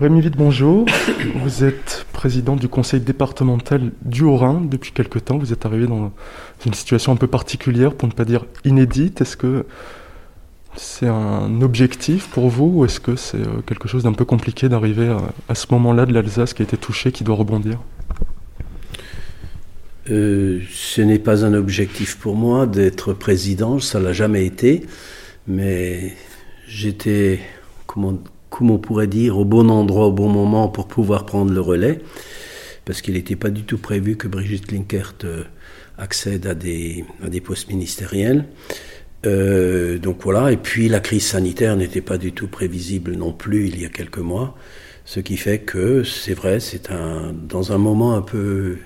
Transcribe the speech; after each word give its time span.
Rémi 0.00 0.22
Vite, 0.22 0.36
bonjour. 0.38 0.86
Vous 1.44 1.62
êtes 1.62 2.06
président 2.14 2.56
du 2.56 2.68
conseil 2.68 3.00
départemental 3.00 3.92
du 4.00 4.22
Haut-Rhin 4.22 4.62
depuis 4.62 4.92
quelque 4.92 5.18
temps. 5.18 5.36
Vous 5.36 5.52
êtes 5.52 5.66
arrivé 5.66 5.86
dans 5.86 6.10
une 6.64 6.72
situation 6.72 7.12
un 7.12 7.16
peu 7.16 7.26
particulière, 7.26 7.92
pour 7.92 8.08
ne 8.08 8.14
pas 8.14 8.24
dire 8.24 8.46
inédite. 8.64 9.20
Est-ce 9.20 9.36
que 9.36 9.66
c'est 10.74 11.06
un 11.06 11.60
objectif 11.60 12.28
pour 12.28 12.48
vous 12.48 12.72
ou 12.76 12.84
est-ce 12.86 12.98
que 12.98 13.14
c'est 13.14 13.46
euh, 13.46 13.60
quelque 13.66 13.88
chose 13.88 14.04
d'un 14.04 14.14
peu 14.14 14.24
compliqué 14.24 14.70
d'arriver 14.70 15.14
à, 15.50 15.54
ce 15.54 15.66
moment-là 15.72 16.06
de 16.06 16.14
l'Alsace 16.14 16.54
qui 16.54 16.62
a 16.62 16.64
été 16.64 16.78
touché, 16.78 17.12
qui 17.12 17.22
doit 17.22 17.36
rebondir? 17.36 17.78
Euh, 20.08 20.62
Ce 20.72 21.02
n'est 21.02 21.18
pas 21.18 21.44
un 21.44 21.52
objectif 21.52 22.16
pour 22.16 22.36
moi 22.36 22.66
d'être 22.66 23.12
président, 23.12 23.78
ça 23.80 24.00
l'a 24.00 24.14
jamais 24.14 24.46
été, 24.46 24.86
mais 25.46 26.14
j'étais, 26.66 27.40
comment 27.86 28.18
comme 28.50 28.70
on 28.70 28.78
pourrait 28.78 29.06
dire, 29.06 29.38
au 29.38 29.44
bon 29.44 29.70
endroit, 29.70 30.06
au 30.06 30.12
bon 30.12 30.28
moment 30.28 30.68
pour 30.68 30.86
pouvoir 30.86 31.24
prendre 31.24 31.52
le 31.52 31.60
relais, 31.60 32.00
parce 32.84 33.00
qu'il 33.00 33.14
n'était 33.14 33.36
pas 33.36 33.50
du 33.50 33.62
tout 33.62 33.78
prévu 33.78 34.16
que 34.16 34.28
Brigitte 34.28 34.66
Klinkert 34.66 35.14
euh, 35.24 35.44
accède 35.96 36.46
à 36.46 36.54
des, 36.54 37.04
postes 37.42 37.68
ministériels. 37.68 38.46
Euh, 39.26 39.98
donc 39.98 40.18
voilà, 40.22 40.50
et 40.50 40.56
puis 40.56 40.88
la 40.88 41.00
crise 41.00 41.26
sanitaire 41.26 41.76
n'était 41.76 42.00
pas 42.00 42.18
du 42.18 42.32
tout 42.32 42.48
prévisible 42.48 43.12
non 43.12 43.32
plus 43.32 43.68
il 43.68 43.80
y 43.80 43.84
a 43.84 43.90
quelques 43.90 44.18
mois, 44.18 44.56
ce 45.04 45.20
qui 45.20 45.36
fait 45.36 45.58
que 45.58 46.04
c'est 46.04 46.34
vrai, 46.34 46.58
c'est 46.58 46.90
un, 46.90 47.32
dans 47.32 47.72
un 47.72 47.78
moment 47.78 48.14
un 48.16 48.22
peu 48.22 48.76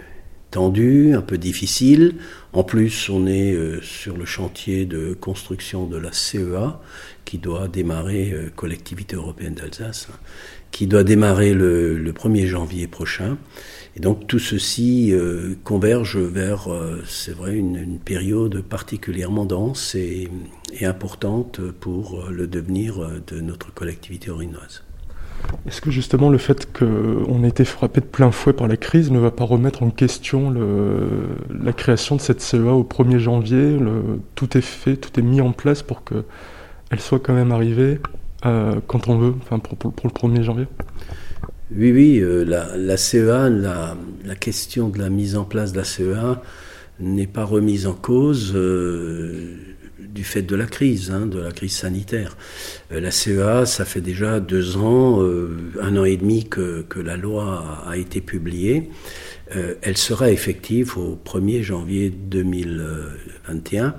tendu, 0.54 1.14
un 1.14 1.20
peu 1.20 1.36
difficile. 1.36 2.14
En 2.52 2.62
plus, 2.62 3.08
on 3.08 3.26
est 3.26 3.52
euh, 3.52 3.80
sur 3.82 4.16
le 4.16 4.24
chantier 4.24 4.86
de 4.86 5.12
construction 5.12 5.84
de 5.86 5.96
la 5.96 6.12
CEA, 6.12 6.80
qui 7.24 7.38
doit 7.38 7.66
démarrer, 7.66 8.30
euh, 8.32 8.50
Collectivité 8.54 9.16
européenne 9.16 9.54
d'Alsace, 9.54 10.06
hein, 10.12 10.16
qui 10.70 10.86
doit 10.86 11.02
démarrer 11.02 11.54
le, 11.54 12.12
1er 12.12 12.46
janvier 12.46 12.86
prochain. 12.86 13.36
Et 13.96 14.00
donc 14.00 14.28
tout 14.28 14.38
ceci 14.38 15.12
euh, 15.12 15.54
converge 15.64 16.18
vers, 16.18 16.68
c'est 17.04 17.34
vrai, 17.34 17.56
une, 17.56 17.98
période 17.98 18.62
particulièrement 18.62 19.46
dense 19.46 19.96
et, 19.96 20.28
et 20.72 20.86
importante 20.86 21.60
pour 21.80 22.28
le 22.30 22.46
devenir 22.46 23.10
de 23.26 23.40
notre 23.40 23.74
collectivité 23.74 24.30
orinoise. 24.30 24.84
Est-ce 25.66 25.80
que 25.80 25.90
justement 25.90 26.28
le 26.28 26.38
fait 26.38 26.70
qu'on 26.72 27.42
ait 27.44 27.48
été 27.48 27.64
frappé 27.64 28.00
de 28.00 28.06
plein 28.06 28.30
fouet 28.30 28.52
par 28.52 28.68
la 28.68 28.76
crise 28.76 29.10
ne 29.10 29.18
va 29.18 29.30
pas 29.30 29.44
remettre 29.44 29.82
en 29.82 29.90
question 29.90 30.54
la 31.50 31.72
création 31.72 32.16
de 32.16 32.20
cette 32.20 32.40
CEA 32.40 32.72
au 32.72 32.84
1er 32.84 33.18
janvier 33.18 33.78
Tout 34.34 34.56
est 34.58 34.62
fait, 34.62 34.96
tout 34.96 35.18
est 35.18 35.22
mis 35.22 35.40
en 35.40 35.52
place 35.52 35.82
pour 35.82 36.04
qu'elle 36.04 37.00
soit 37.00 37.18
quand 37.18 37.34
même 37.34 37.52
arrivée 37.52 37.98
euh, 38.46 38.74
quand 38.86 39.08
on 39.08 39.16
veut, 39.16 39.34
enfin 39.40 39.58
pour, 39.58 39.76
le 40.04 40.10
1er 40.10 40.42
janvier? 40.42 40.66
Oui, 41.74 41.92
oui, 41.92 42.18
euh, 42.20 42.44
la, 42.44 42.96
CEA, 42.96 43.48
la, 43.48 43.96
question 44.38 44.88
de 44.88 44.98
la 44.98 45.08
mise 45.08 45.36
en 45.36 45.44
place 45.44 45.72
de 45.72 45.78
la 45.78 45.84
CEA 45.84 46.42
n'est 47.00 47.26
pas 47.26 47.44
remise 47.44 47.86
en 47.86 47.94
cause. 47.94 48.52
Euh, 48.54 49.54
du 49.98 50.24
fait 50.24 50.42
de 50.42 50.56
la 50.56 50.66
crise, 50.66 51.10
hein, 51.10 51.26
de 51.26 51.38
la 51.38 51.52
crise 51.52 51.76
sanitaire. 51.76 52.36
Euh, 52.92 53.00
la 53.00 53.10
CEA, 53.10 53.66
ça 53.66 53.84
fait 53.84 54.00
déjà 54.00 54.40
deux 54.40 54.76
ans, 54.76 55.22
euh, 55.22 55.72
un 55.80 55.96
an 55.96 56.04
et 56.04 56.16
demi 56.16 56.48
que, 56.48 56.84
la 56.96 57.16
loi 57.16 57.82
a, 57.86 57.96
été 57.96 58.20
publiée. 58.20 58.90
Euh, 59.54 59.74
elle 59.82 59.96
sera 59.96 60.30
effective 60.30 60.96
au 60.96 61.18
1er 61.24 61.62
janvier 61.62 62.10
2021. 62.10 63.94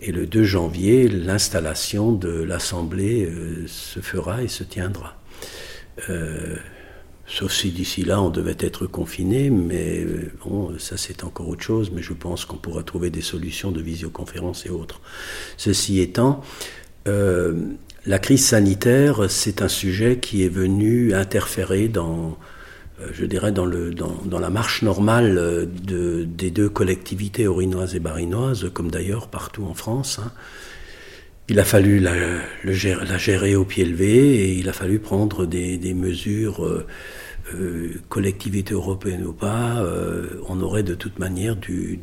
Et 0.00 0.12
le 0.12 0.26
2 0.26 0.44
janvier, 0.44 1.08
l'installation 1.08 2.12
de 2.12 2.30
l'Assemblée 2.42 3.30
se 3.66 4.00
fera 4.00 4.42
et 4.42 4.48
se 4.48 4.64
tiendra. 4.64 5.20
Sauf 7.32 7.52
si 7.52 7.70
d'ici 7.70 8.02
là 8.02 8.20
on 8.20 8.28
devait 8.28 8.56
être 8.58 8.86
confiné, 8.86 9.50
mais 9.50 10.00
euh, 10.00 10.32
bon, 10.44 10.76
ça 10.78 10.96
c'est 10.96 11.22
encore 11.22 11.48
autre 11.48 11.62
chose, 11.62 11.92
mais 11.94 12.02
je 12.02 12.12
pense 12.12 12.44
qu'on 12.44 12.56
pourra 12.56 12.82
trouver 12.82 13.10
des 13.10 13.20
solutions 13.20 13.70
de 13.70 13.80
visioconférence 13.80 14.66
et 14.66 14.70
autres. 14.70 15.00
Ceci 15.56 16.00
étant, 16.00 16.40
euh, 17.06 17.54
la 18.04 18.18
crise 18.18 18.44
sanitaire, 18.44 19.30
c'est 19.30 19.62
un 19.62 19.68
sujet 19.68 20.18
qui 20.18 20.44
est 20.44 20.48
venu 20.48 21.14
interférer 21.14 21.86
dans, 21.86 22.36
euh, 23.00 23.06
je 23.12 23.24
dirais, 23.26 23.52
dans, 23.52 23.64
la 23.64 24.50
marche 24.50 24.82
normale 24.82 25.68
de, 25.84 26.24
des 26.24 26.50
deux 26.50 26.68
collectivités 26.68 27.46
orinoises 27.46 27.94
et 27.94 28.00
barinoises, 28.00 28.70
comme 28.74 28.90
d'ailleurs 28.90 29.28
partout 29.28 29.66
en 29.70 29.74
France. 29.74 30.18
Hein. 30.18 30.32
Il 31.48 31.60
a 31.60 31.64
fallu 31.64 32.00
la, 32.00 32.42
gérer 33.18 33.54
au 33.54 33.64
pied 33.64 33.84
levé 33.84 34.34
et 34.36 34.52
il 34.54 34.68
a 34.68 34.72
fallu 34.72 34.98
prendre 34.98 35.46
des 35.46 35.94
mesures 35.94 36.84
euh, 37.54 38.00
collectivité 38.08 38.74
européenne 38.74 39.24
ou 39.24 39.32
pas, 39.32 39.78
euh, 39.78 40.40
on 40.48 40.60
aurait 40.60 40.82
de 40.82 40.94
toute 40.94 41.18
manière 41.18 41.56
dû, 41.56 42.00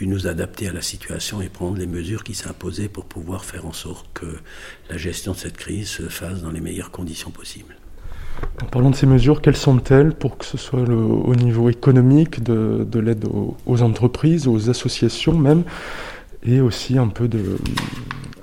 nous 0.00 0.26
adapter 0.26 0.68
à 0.68 0.72
la 0.72 0.82
situation 0.82 1.40
et 1.40 1.48
prendre 1.48 1.78
les 1.78 1.86
mesures 1.86 2.24
qui 2.24 2.34
s'imposaient 2.34 2.88
pour 2.88 3.04
pouvoir 3.04 3.44
faire 3.44 3.66
en 3.66 3.72
sorte 3.72 4.06
que 4.14 4.26
la 4.90 4.96
gestion 4.96 5.32
de 5.32 5.36
cette 5.36 5.56
crise 5.56 5.88
se 5.88 6.08
fasse 6.08 6.42
dans 6.42 6.50
les 6.50 6.60
meilleures 6.60 6.90
conditions 6.90 7.30
possibles. 7.30 7.76
En 8.62 8.66
parlant 8.66 8.90
de 8.90 8.96
ces 8.96 9.06
mesures, 9.06 9.40
quelles 9.40 9.56
sont-elles 9.56 10.12
pour 10.12 10.38
que 10.38 10.44
ce 10.44 10.56
soit 10.56 10.80
au 10.80 11.34
niveau 11.36 11.68
économique, 11.68 12.42
de, 12.42 12.98
l'aide 12.98 13.24
aux, 13.66 13.82
entreprises, 13.82 14.48
aux 14.48 14.70
associations 14.70 15.36
même, 15.36 15.64
et 16.44 16.60
aussi 16.60 16.98
un 16.98 17.08
peu 17.08 17.28
de, 17.28 17.58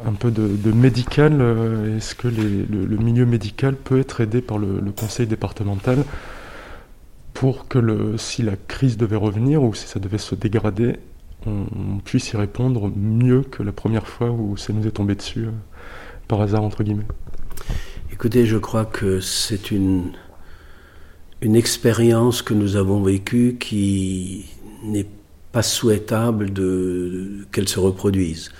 un 0.05 0.13
peu 0.13 0.31
de, 0.31 0.71
médical. 0.71 1.37
Euh, 1.41 1.97
est-ce 1.97 2.15
que 2.15 2.27
le, 2.27 2.97
milieu 2.97 3.25
médical 3.25 3.75
peut 3.75 3.99
être 3.99 4.21
aidé 4.21 4.41
par 4.41 4.57
le, 4.57 4.81
conseil 4.91 5.27
départemental 5.27 6.03
pour 7.33 7.67
que 7.67 7.79
le, 7.79 8.17
si 8.17 8.43
la 8.43 8.55
crise 8.67 8.97
devait 8.97 9.15
revenir 9.15 9.63
ou 9.63 9.73
si 9.73 9.87
ça 9.87 9.99
devait 9.99 10.17
se 10.17 10.35
dégrader, 10.35 10.97
on, 11.45 11.99
puisse 12.03 12.31
y 12.31 12.37
répondre 12.37 12.91
mieux 12.95 13.43
que 13.43 13.63
la 13.63 13.71
première 13.71 14.07
fois 14.07 14.29
où 14.29 14.57
ça 14.57 14.73
nous 14.73 14.85
est 14.87 14.91
tombé 14.91 15.15
dessus 15.15 15.45
euh, 15.45 15.51
par 16.27 16.41
hasard 16.41 16.63
entre 16.63 16.83
guillemets? 16.83 17.07
Écoutez, 18.11 18.45
je 18.45 18.57
crois 18.57 18.85
que 18.85 19.21
c'est 19.21 19.71
une, 19.71 20.11
une 21.41 21.55
expérience 21.55 22.41
que 22.41 22.53
nous 22.53 22.75
avons 22.75 23.01
vécue 23.01 23.57
qui 23.59 24.45
n'est 24.83 25.07
pas 25.51 25.63
souhaitable 25.63 26.51
qu'elle 27.51 27.67
se 27.67 27.79
reproduise. 27.79 28.51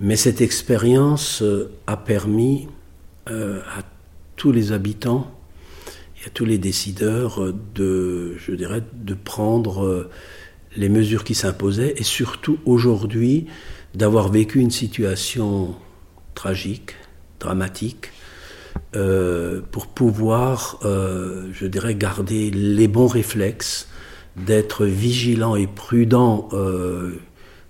Mais 0.00 0.16
cette 0.16 0.40
expérience 0.40 1.42
euh, 1.42 1.70
a 1.86 1.98
permis 1.98 2.68
euh, 3.28 3.60
à 3.76 3.82
tous 4.36 4.50
les 4.50 4.72
habitants 4.72 5.30
et 6.22 6.26
à 6.26 6.30
tous 6.30 6.46
les 6.46 6.56
décideurs 6.56 7.42
euh, 7.42 7.54
de, 7.74 8.34
je 8.38 8.52
dirais, 8.52 8.82
de 8.94 9.12
prendre 9.12 10.08
les 10.74 10.88
mesures 10.88 11.22
qui 11.22 11.34
s'imposaient 11.34 11.94
et 11.98 12.02
surtout 12.02 12.58
aujourd'hui 12.64 13.46
d'avoir 13.94 14.30
vécu 14.30 14.60
une 14.60 14.70
situation 14.70 15.74
tragique, 16.34 16.94
dramatique, 17.38 18.12
pour 18.92 19.88
pouvoir, 19.88 20.78
je 20.82 21.66
dirais, 21.66 21.94
garder 21.96 22.50
les 22.50 22.86
bons 22.86 23.08
réflexes, 23.08 23.88
d'être 24.36 24.84
vigilant 24.84 25.56
et 25.56 25.66
prudent 25.66 26.48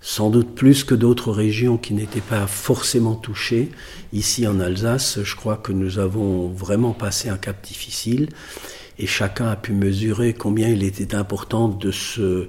sans 0.00 0.30
doute 0.30 0.54
plus 0.54 0.84
que 0.84 0.94
d'autres 0.94 1.30
régions 1.30 1.76
qui 1.76 1.92
n'étaient 1.92 2.20
pas 2.20 2.46
forcément 2.46 3.14
touchées. 3.14 3.70
Ici 4.12 4.46
en 4.46 4.58
Alsace, 4.60 5.22
je 5.22 5.36
crois 5.36 5.56
que 5.56 5.72
nous 5.72 5.98
avons 5.98 6.48
vraiment 6.48 6.92
passé 6.92 7.28
un 7.28 7.36
cap 7.36 7.62
difficile 7.62 8.28
et 8.98 9.06
chacun 9.06 9.48
a 9.48 9.56
pu 9.56 9.72
mesurer 9.72 10.32
combien 10.32 10.68
il 10.68 10.82
était 10.84 11.14
important 11.14 11.68
de 11.68 11.90
se 11.90 12.48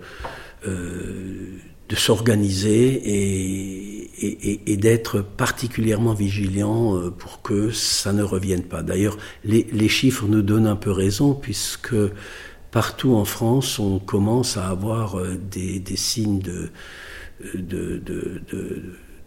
euh, 0.68 1.58
de 1.90 1.96
s'organiser 1.98 2.88
et, 2.88 4.10
et, 4.26 4.72
et 4.72 4.78
d'être 4.78 5.20
particulièrement 5.20 6.14
vigilant 6.14 6.96
euh, 6.96 7.10
pour 7.10 7.42
que 7.42 7.70
ça 7.72 8.14
ne 8.14 8.24
revienne 8.24 8.64
pas. 8.64 8.82
D'ailleurs, 8.82 9.18
les, 9.44 9.68
les 9.74 9.90
chiffres 9.90 10.26
nous 10.26 10.42
donnent 10.42 10.68
un 10.68 10.78
peu 10.78 10.92
raison 10.92 11.34
puisque 11.34 11.96
partout 12.72 13.16
en 13.16 13.26
France, 13.26 13.78
on 13.78 14.00
commence 14.00 14.56
à 14.56 14.70
avoir 14.70 15.20
euh, 15.20 15.38
des, 15.52 15.80
des 15.80 15.98
signes 15.98 16.40
de 16.40 16.70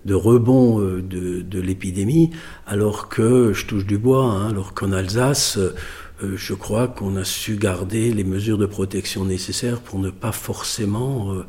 de, 0.05 0.15
rebond 0.15 0.81
euh, 0.81 1.03
de, 1.03 1.61
l'épidémie, 1.61 2.31
alors 2.67 3.09
que, 3.09 3.53
je 3.53 3.67
touche 3.67 3.87
du 3.87 3.99
bois, 3.99 4.25
hein, 4.25 4.51
alors 4.51 4.75
qu'en 4.75 4.93
Alsace, 4.93 5.59
euh, 5.59 6.37
je 6.37 6.55
crois 6.55 6.89
qu'on 6.89 7.17
a 7.17 7.25
su 7.25 7.57
garder 7.57 8.13
les 8.13 8.25
mesures 8.25 8.59
de 8.59 8.67
protection 8.67 9.25
nécessaires 9.25 9.81
pour 9.81 9.99
ne 9.99 10.11
pas 10.11 10.33
forcément 10.33 11.33
euh, 11.33 11.45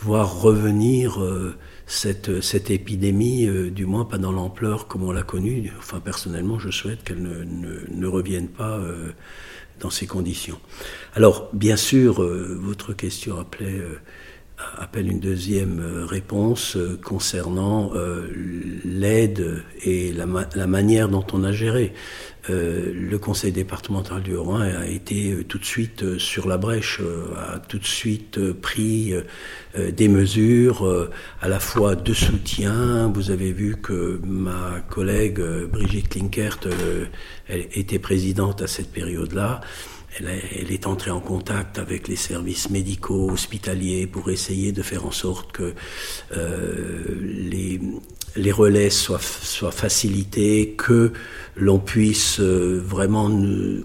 voir 0.00 0.40
revenir 0.40 1.20
cette, 1.86 2.40
cette 2.40 2.72
épidémie, 2.72 3.46
du 3.70 3.86
moins 3.86 4.04
pas 4.04 4.18
dans 4.18 4.32
l'ampleur 4.32 4.88
comme 4.88 5.04
on 5.04 5.12
l'a 5.12 5.22
connue. 5.22 5.70
Enfin, 5.78 6.00
personnellement, 6.00 6.58
je 6.58 6.70
souhaite 6.70 7.04
qu'elle 7.04 7.22
ne, 7.22 7.44
ne, 7.88 8.06
revienne 8.08 8.48
pas 8.48 8.80
dans 9.78 9.90
ces 9.90 10.08
conditions. 10.08 10.58
Alors, 11.14 11.50
bien 11.52 11.76
sûr, 11.76 12.20
votre 12.20 12.94
question 12.94 13.38
appelait 13.38 13.80
appelle 14.78 15.10
une 15.10 15.20
deuxième 15.20 15.80
euh, 15.80 16.06
réponse 16.06 16.76
euh, 16.76 16.98
concernant 17.02 17.92
euh, 17.94 18.28
l'aide 18.84 19.62
et 19.84 20.12
la, 20.12 20.66
manière 20.66 21.08
dont 21.08 21.24
on 21.32 21.44
a 21.44 21.52
géré. 21.52 21.92
le 22.48 23.16
conseil 23.18 23.52
départemental 23.52 24.22
du 24.22 24.34
Haut-Rhin 24.34 24.62
a 24.62 24.86
été 24.86 25.44
tout 25.48 25.58
de 25.58 25.64
suite 25.64 26.18
sur 26.18 26.48
la 26.48 26.56
brèche, 26.56 27.00
a 27.36 27.58
tout 27.60 27.78
de 27.78 27.84
suite 27.84 28.52
pris 28.52 29.14
des 29.76 30.08
mesures 30.08 31.08
à 31.40 31.48
la 31.48 31.60
fois 31.60 31.94
de 31.94 32.12
soutien. 32.12 33.10
Vous 33.14 33.30
avez 33.30 33.52
vu 33.52 33.76
que 33.76 34.20
ma 34.24 34.80
collègue 34.88 35.40
Brigitte 35.70 36.08
Klinkert 36.08 36.58
était 37.48 38.00
présidente 38.00 38.62
à 38.62 38.66
cette 38.66 38.92
période-là. 38.92 39.60
Elle, 40.18 40.70
est 40.70 40.86
entrée 40.86 41.10
en 41.10 41.20
contact 41.20 41.78
avec 41.78 42.06
les 42.08 42.16
services 42.16 42.70
médicaux, 42.70 43.30
hospitaliers, 43.30 44.06
pour 44.06 44.30
essayer 44.30 44.72
de 44.72 44.82
faire 44.82 45.06
en 45.06 45.10
sorte 45.10 45.52
que 45.52 45.74
euh, 46.36 47.16
les, 47.20 47.80
les 48.36 48.52
relais 48.52 48.90
soient, 48.90 49.20
soient 49.20 49.72
facilités, 49.72 50.74
que 50.76 51.12
l'on 51.54 51.78
puisse 51.78 52.40
euh, 52.40 52.82
vraiment 52.84 53.30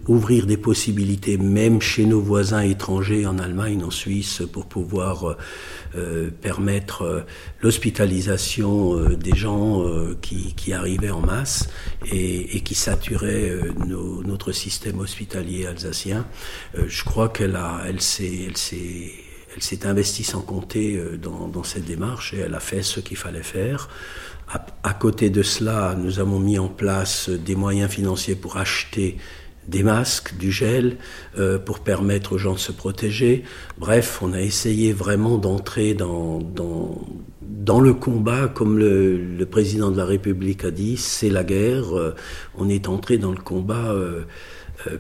ouvrir 0.08 0.46
des 0.46 0.58
possibilités, 0.58 1.38
même 1.38 1.82
chez 1.82 2.06
nos 2.06 2.22
voisins 2.22 2.62
étrangers 2.62 3.26
en 3.26 3.40
Allemagne, 3.40 3.84
en 3.84 3.92
Suisse, 3.92 4.42
pour 4.52 4.68
pouvoir 4.68 5.36
euh, 5.96 6.30
permettre 6.42 7.02
euh, 7.02 7.22
l'hospitalisation 7.62 8.96
des 9.16 9.36
gens 9.36 9.84
qui, 10.22 10.54
qui, 10.56 10.74
arrivaient 10.74 11.10
en 11.10 11.20
masse 11.20 11.70
et, 12.12 12.56
et 12.56 12.62
qui 12.62 12.76
saturaient 12.76 13.52
nos, 13.86 14.24
notre 14.24 14.52
système 14.52 15.00
hospitalier 15.00 15.66
alsacien. 15.66 16.26
je 16.76 17.04
crois 17.04 17.30
qu'elle 17.30 17.56
a, 17.56 17.82
elle 17.88 18.02
s'est, 18.02 18.52
elle 19.58 19.64
s'est 19.64 19.86
investie 19.88 20.24
sans 20.24 20.42
compter 20.42 21.02
dans, 21.22 21.48
dans, 21.48 21.64
cette 21.64 21.86
démarche 21.86 22.34
et 22.34 22.38
elle 22.38 22.54
a 22.54 22.60
fait 22.60 22.84
ce 22.84 23.00
qu'il 23.00 23.18
fallait 23.18 23.42
faire. 23.42 23.90
À, 24.50 24.94
côté 24.94 25.30
de 25.30 25.44
cela, 25.44 25.94
nous 26.00 26.20
avons 26.20 26.40
mis 26.40 26.58
en 26.58 26.70
place 26.70 27.30
des 27.30 27.56
moyens 27.56 27.92
financiers 27.92 28.36
pour 28.36 28.56
acheter 28.56 29.18
des 29.68 29.84
masques, 29.84 30.38
du 30.38 30.54
gel, 30.54 30.96
euh, 31.38 31.60
pour 31.60 31.80
permettre 31.80 32.32
aux 32.32 32.38
gens 32.38 32.54
de 32.54 32.60
se 32.60 32.72
protéger. 32.72 33.44
Bref, 33.78 34.20
on 34.22 34.32
a 34.32 34.42
essayé 34.42 34.94
vraiment 34.94 35.38
d'entrer 35.38 35.94
dans, 35.94 36.40
dans, 36.40 37.82
le 37.82 37.94
combat, 37.94 38.48
comme 38.48 38.78
le, 38.78 39.46
président 39.52 39.92
de 39.92 39.98
la 39.98 40.06
République 40.06 40.64
a 40.64 40.72
dit, 40.72 40.96
c'est 40.96 41.30
la 41.30 41.44
guerre. 41.44 41.98
Euh, 41.98 42.16
on 42.58 42.70
est 42.70 42.88
entré 42.88 43.18
dans 43.18 43.32
le 43.32 43.42
combat. 43.42 43.92
Euh, 43.92 44.22
euh, 44.22 44.24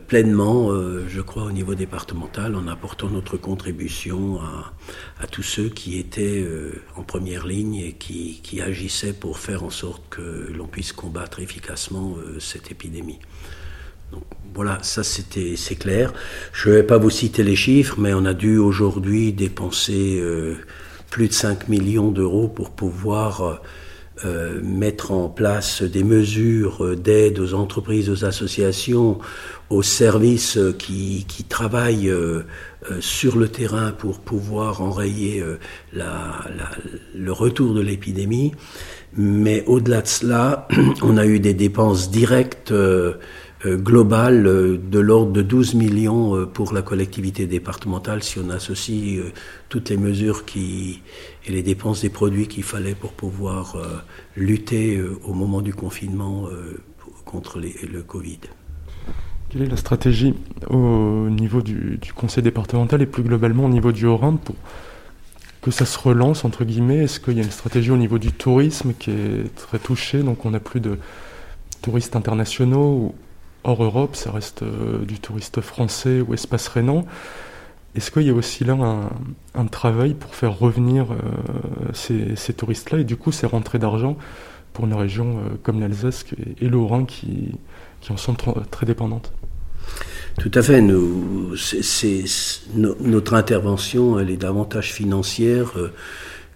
pleinement, 0.08 0.72
euh, 0.72 1.06
je 1.08 1.22
crois, 1.22 1.44
au 1.44 1.52
niveau 1.52 1.76
départemental, 1.76 2.56
en 2.56 2.68
apportant 2.68 3.10
notre 3.10 3.38
contribution 3.38 4.40
à, 5.20 5.28
tous 5.28 5.44
ceux 5.44 5.70
qui 5.70 6.00
étaient 6.00 6.42
euh, 6.42 6.82
en 6.96 7.04
première 7.04 7.46
ligne 7.46 7.76
et 7.76 7.94
qui, 7.94 8.42
agissaient 8.62 9.14
pour 9.14 9.38
faire 9.38 9.64
en 9.64 9.70
sorte 9.70 10.02
que 10.10 10.52
l'on 10.52 10.66
puisse 10.66 10.92
combattre 10.92 11.40
efficacement 11.40 12.16
cette 12.40 12.72
épidémie. 12.72 13.20
Donc, 14.12 14.24
voilà, 14.56 14.80
ça 14.82 15.04
c'était 15.04 15.56
c'est 15.56 15.76
clair. 15.76 16.12
Je 16.54 16.70
ne 16.70 16.76
vais 16.76 16.84
pas 16.84 16.98
vous 16.98 17.12
citer 17.12 17.44
les 17.44 17.56
chiffres, 17.56 18.00
mais 18.00 18.16
on 18.16 18.26
a 18.26 18.34
dû 18.34 18.58
aujourd'hui 18.58 19.32
dépenser 19.32 20.22
plus 21.12 21.28
de 21.28 21.34
5 21.34 21.70
millions 21.70 22.10
d'euros 22.10 22.48
pour 22.48 22.72
pouvoir 22.72 23.62
mettre 24.64 25.12
en 25.12 25.30
place 25.30 25.84
des 25.84 26.04
mesures 26.04 26.96
d'aide 26.96 27.40
aux 27.40 27.54
entreprises, 27.54 28.10
aux 28.10 28.25
associations, 28.25 29.19
aux 29.69 29.84
services 29.84 30.58
euh, 30.58 30.74
qui, 30.74 31.25
qui 31.28 31.44
travaillent 31.44 32.10
euh, 32.10 32.44
euh, 32.90 33.02
sur 33.02 33.38
le 33.38 33.50
terrain 33.50 33.92
pour 33.92 34.19
pouvoir 34.19 34.81
enrayer 34.81 35.44
la, 35.94 36.46
la, 36.56 36.72
le 37.16 37.31
retour 37.31 37.74
de 37.74 37.81
l'épidémie. 37.81 38.54
Mais 39.16 39.64
au-delà 39.66 40.02
de 40.02 40.08
cela, 40.08 40.68
on 41.02 41.18
a 41.18 41.25
eu 41.25 41.40
des 41.40 41.54
dépenses 41.54 42.12
directes 42.12 42.74
globales 43.75 44.44
de 44.44 45.00
l'ordre 45.00 45.31
de 45.31 45.42
12 45.42 45.75
millions 45.75 46.48
pour 46.48 46.74
la 46.74 46.81
collectivité 46.81 47.46
départementale 47.46 48.24
si 48.24 48.40
on 48.40 48.50
associe 48.50 49.19
toutes 49.69 49.90
les 49.90 49.98
mesures 49.98 50.46
qui, 50.46 51.02
et 51.46 51.52
les 51.52 51.64
dépenses 51.64 52.02
des 52.02 52.10
produits 52.10 52.48
qu'il 52.48 52.64
fallait 52.64 52.96
pour 52.96 53.12
pouvoir 53.14 53.78
lutter 54.36 55.02
au 55.24 55.34
moment 55.34 55.62
du 55.62 55.74
confinement 55.74 56.48
contre 57.25 57.60
le 57.60 58.02
Covid. 58.02 58.40
Quelle 59.50 59.62
est 59.62 59.68
la 59.68 59.78
stratégie 59.78 60.34
au 60.69 61.30
niveau 61.30 61.62
du, 61.62 62.00
conseil 62.14 62.44
départemental 62.44 63.02
et 63.02 63.06
plus 63.06 63.24
globalement 63.24 63.66
au 63.66 63.69
niveau 63.69 63.94
du 63.94 64.06
Haut-Rhin 64.06 64.38
pour 64.44 64.56
que 65.62 65.72
ça 65.72 65.86
se 65.86 65.98
relance, 65.98 66.44
entre 66.44 66.66
guillemets? 66.66 67.06
Est-ce 67.06 67.22
qu'il 67.22 67.38
y 67.38 67.40
a 67.40 67.44
une 67.44 67.52
stratégie 67.52 67.92
au 67.92 67.98
niveau 67.98 68.18
du 68.18 68.34
tourisme 68.34 68.94
qui 68.94 69.12
est 69.12 69.56
très 69.56 69.80
touché 69.80 70.22
Donc 70.22 70.46
on 70.46 70.52
n'a 70.52 70.60
plus 70.60 70.81
de 70.81 70.98
touristes 71.81 72.18
internationaux 72.18 73.16
hors 73.68 73.84
Europe, 73.84 74.16
ça 74.16 74.31
reste 74.31 74.64
euh, 74.64 75.06
du 75.06 75.19
touriste 75.19 75.62
français 75.62 76.22
ou 76.22 76.34
espace 76.34 76.68
rhénan. 76.68 77.06
Est-ce 77.98 78.12
qu'il 78.12 78.24
y 78.24 78.30
a 78.30 78.34
aussi 78.34 78.64
là 78.64 78.78
un, 79.56 79.66
travail 79.66 80.14
pour 80.14 80.36
faire 80.36 80.58
revenir 80.58 81.08
euh, 81.12 81.16
ces, 81.94 82.54
touristes-là 82.54 83.00
et 83.00 83.04
du 83.04 83.18
coup 83.18 83.31
ces 83.31 83.48
rentrées 83.48 83.80
d'argent 83.80 84.18
pour 84.74 84.86
une 84.86 84.94
région 84.94 85.40
euh, 85.40 85.56
comme 85.64 85.80
l'Alsace 85.80 86.24
et, 86.62 86.68
le 86.68 87.06
qui, 87.06 87.56
qui 88.02 88.12
en 88.12 88.18
sont 88.18 88.36
très 88.36 88.86
dépendantes? 88.86 89.31
Tout 90.40 90.52
à 90.54 90.62
fait. 90.62 90.84
Notre 92.75 93.34
intervention, 93.34 94.19
elle 94.19 94.30
est 94.30 94.38
davantage 94.38 94.94
financière 94.94 95.72
euh, 95.78 95.92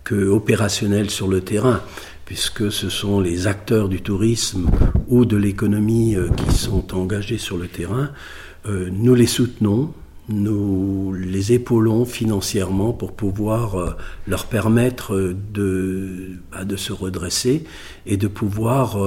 que 0.04 1.10
sur 1.10 1.28
le 1.28 1.42
terrain, 1.42 1.81
puisque 2.25 2.72
ce 2.72 2.90
sont 2.90 3.19
les 3.19 3.48
acteurs 3.48 3.90
du 3.90 4.02
tourisme 4.02 4.69
ou 5.12 5.25
de 5.25 5.38
l'économie 5.38 6.16
euh, 6.16 6.30
qui 6.30 6.56
sont 6.56 6.96
engagés 6.96 7.38
sur 7.38 7.58
le 7.58 7.68
terrain. 7.68 8.10
Euh, 8.66 8.90
nous 8.92 9.13
les 9.13 9.28
soutenons, 9.28 9.94
nous 10.30 11.13
les 11.13 11.54
épaulons 11.54 12.06
financièrement 12.06 12.94
pour 12.94 13.12
pouvoir 13.12 13.98
leur 14.28 14.48
permettre 14.48 15.36
de, 15.54 16.40
bah, 16.52 16.63
de 16.63 16.75
se 16.75 16.94
redresser 16.94 17.66
et 18.08 18.18
de 18.18 18.28
pouvoir 18.28 18.98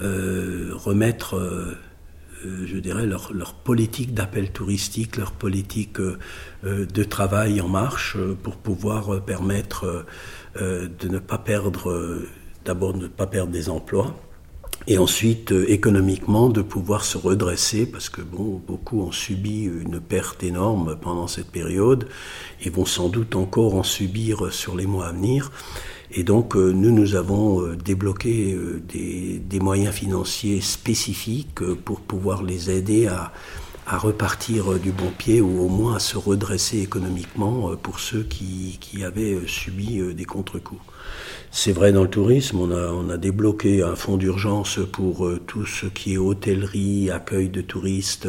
remettre 0.00 1.76
euh, 2.44 2.66
je 2.66 2.76
dirais, 2.78 3.06
leur, 3.06 3.32
leur 3.32 3.54
politique 3.54 4.14
d'appel 4.14 4.50
touristique, 4.50 5.16
leur 5.16 5.32
politique 5.32 5.98
euh, 5.98 6.18
euh, 6.64 6.86
de 6.86 7.02
travail 7.02 7.60
en 7.60 7.68
marche 7.68 8.16
pour 8.42 8.56
pouvoir 8.56 9.24
permettre 9.24 10.04
de 10.56 11.08
ne 11.08 11.18
pas 11.18 11.38
perdre, 11.38 12.20
d'abord 12.64 12.92
de 12.92 13.02
ne 13.02 13.06
pas 13.06 13.26
perdre 13.26 13.52
des 13.52 13.68
emplois, 13.68 14.16
et 14.86 14.98
ensuite 14.98 15.52
économiquement 15.66 16.48
de 16.48 16.62
pouvoir 16.62 17.04
se 17.04 17.18
redresser 17.18 17.84
parce 17.84 18.08
que 18.08 18.22
bon, 18.22 18.60
beaucoup 18.66 19.00
ont 19.02 19.12
subi 19.12 19.64
une 19.64 20.00
perte 20.00 20.42
énorme 20.42 20.96
pendant 21.00 21.26
cette 21.26 21.50
période 21.50 22.08
et 22.62 22.70
vont 22.70 22.86
sans 22.86 23.08
doute 23.08 23.36
encore 23.36 23.74
en 23.74 23.82
subir 23.82 24.52
sur 24.52 24.76
les 24.76 24.86
mois 24.86 25.08
à 25.08 25.12
venir. 25.12 25.50
Et 26.10 26.22
donc, 26.22 26.56
euh, 26.56 26.72
nous, 26.72 26.90
nous 26.90 27.16
avons 27.16 27.60
euh, 27.62 27.76
débloqué 27.76 28.54
euh, 28.54 28.82
des, 28.88 29.38
des, 29.38 29.60
moyens 29.60 29.94
financiers 29.94 30.62
spécifiques 30.62 31.60
pour 31.84 32.00
pouvoir 32.00 32.42
les 32.42 32.70
aider 32.70 33.06
à, 33.06 33.32
à, 33.88 33.98
repartir 33.98 34.78
du 34.78 34.92
bon 34.92 35.10
pied 35.16 35.40
ou 35.40 35.60
au 35.60 35.68
moins 35.68 35.96
à 35.96 35.98
se 35.98 36.16
redresser 36.16 36.80
économiquement 36.80 37.76
pour 37.76 38.00
ceux 38.00 38.22
qui, 38.22 38.78
qui 38.80 39.04
avaient 39.04 39.38
subi 39.46 40.00
des 40.14 40.24
contre-coups. 40.24 40.80
C'est 41.50 41.72
vrai 41.72 41.92
dans 41.92 42.02
le 42.02 42.10
tourisme, 42.10 42.58
on 42.60 42.70
a, 42.70 42.88
on 42.92 43.08
a 43.08 43.16
débloqué 43.16 43.82
un 43.82 43.96
fonds 43.96 44.18
d'urgence 44.18 44.80
pour 44.92 45.28
tout 45.46 45.64
ce 45.64 45.86
qui 45.86 46.14
est 46.14 46.18
hôtellerie, 46.18 47.10
accueil 47.10 47.48
de 47.48 47.62
touristes, 47.62 48.28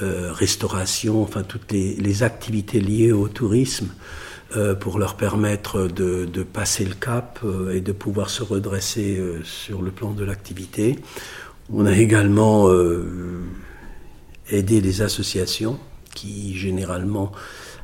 euh, 0.00 0.32
restauration, 0.32 1.22
enfin 1.22 1.42
toutes 1.42 1.70
les, 1.72 1.94
les 1.96 2.22
activités 2.22 2.80
liées 2.80 3.12
au 3.12 3.28
tourisme. 3.28 3.88
Euh, 4.56 4.74
pour 4.74 4.98
leur 4.98 5.16
permettre 5.16 5.88
de, 5.88 6.24
de, 6.24 6.42
passer 6.42 6.86
le 6.86 6.94
cap 6.94 7.38
euh, 7.44 7.74
et 7.74 7.82
de 7.82 7.92
pouvoir 7.92 8.30
se 8.30 8.42
redresser 8.42 9.18
euh, 9.18 9.44
sur 9.44 9.82
le 9.82 9.90
plan 9.90 10.12
de 10.12 10.24
l'activité. 10.24 10.98
On 11.70 11.84
a 11.84 11.94
également 11.94 12.66
aidé 14.50 14.80
les 14.80 15.02
associations 15.02 15.78
qui 16.14 16.56
généralement 16.56 17.32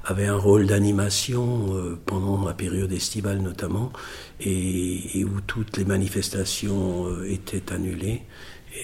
avaient 0.04 0.26
un 0.26 0.36
rôle 0.36 0.66
d'animation 0.66 1.98
pendant 2.04 2.44
la 2.44 2.52
période 2.52 2.92
estivale 2.92 3.38
notamment 3.38 3.92
et, 4.40 5.24
où 5.24 5.40
toutes 5.40 5.76
les 5.76 5.84
manifestations 5.84 7.22
étaient 7.24 7.72
annulées. 7.72 8.22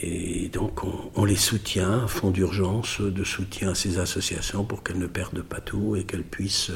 Et 0.02 0.48
donc 0.52 0.82
on, 1.16 1.24
les 1.24 1.36
soutient, 1.36 2.06
fonds 2.06 2.30
d'urgence 2.30 3.00
de 3.00 3.24
soutien 3.24 3.70
à 3.70 3.74
ces 3.74 3.98
associations 3.98 4.64
pour 4.64 4.84
qu'elles 4.84 5.00
ne 5.00 5.08
perdent 5.08 5.42
pas 5.42 5.60
tout 5.60 5.96
et 5.96 6.04
qu'elles 6.04 6.24
puissent 6.24 6.70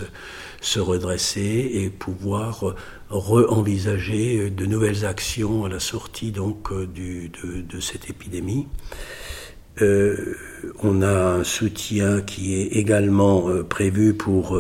se 0.60 0.80
redresser 0.80 1.70
et 1.74 1.90
pouvoir 1.90 2.74
re-envisager 3.10 4.50
de 4.50 4.66
nouvelles 4.66 5.04
actions 5.04 5.64
à 5.64 5.68
la 5.68 5.78
sortie 5.78 6.32
donc 6.32 6.72
de, 6.72 7.80
cette 7.80 8.10
épidémie. 8.10 8.66
On 9.80 11.02
a 11.02 11.36
un 11.38 11.44
soutien 11.44 12.20
qui 12.20 12.54
est 12.54 12.66
également 12.76 13.48
prévu 13.68 14.14
pour, 14.14 14.56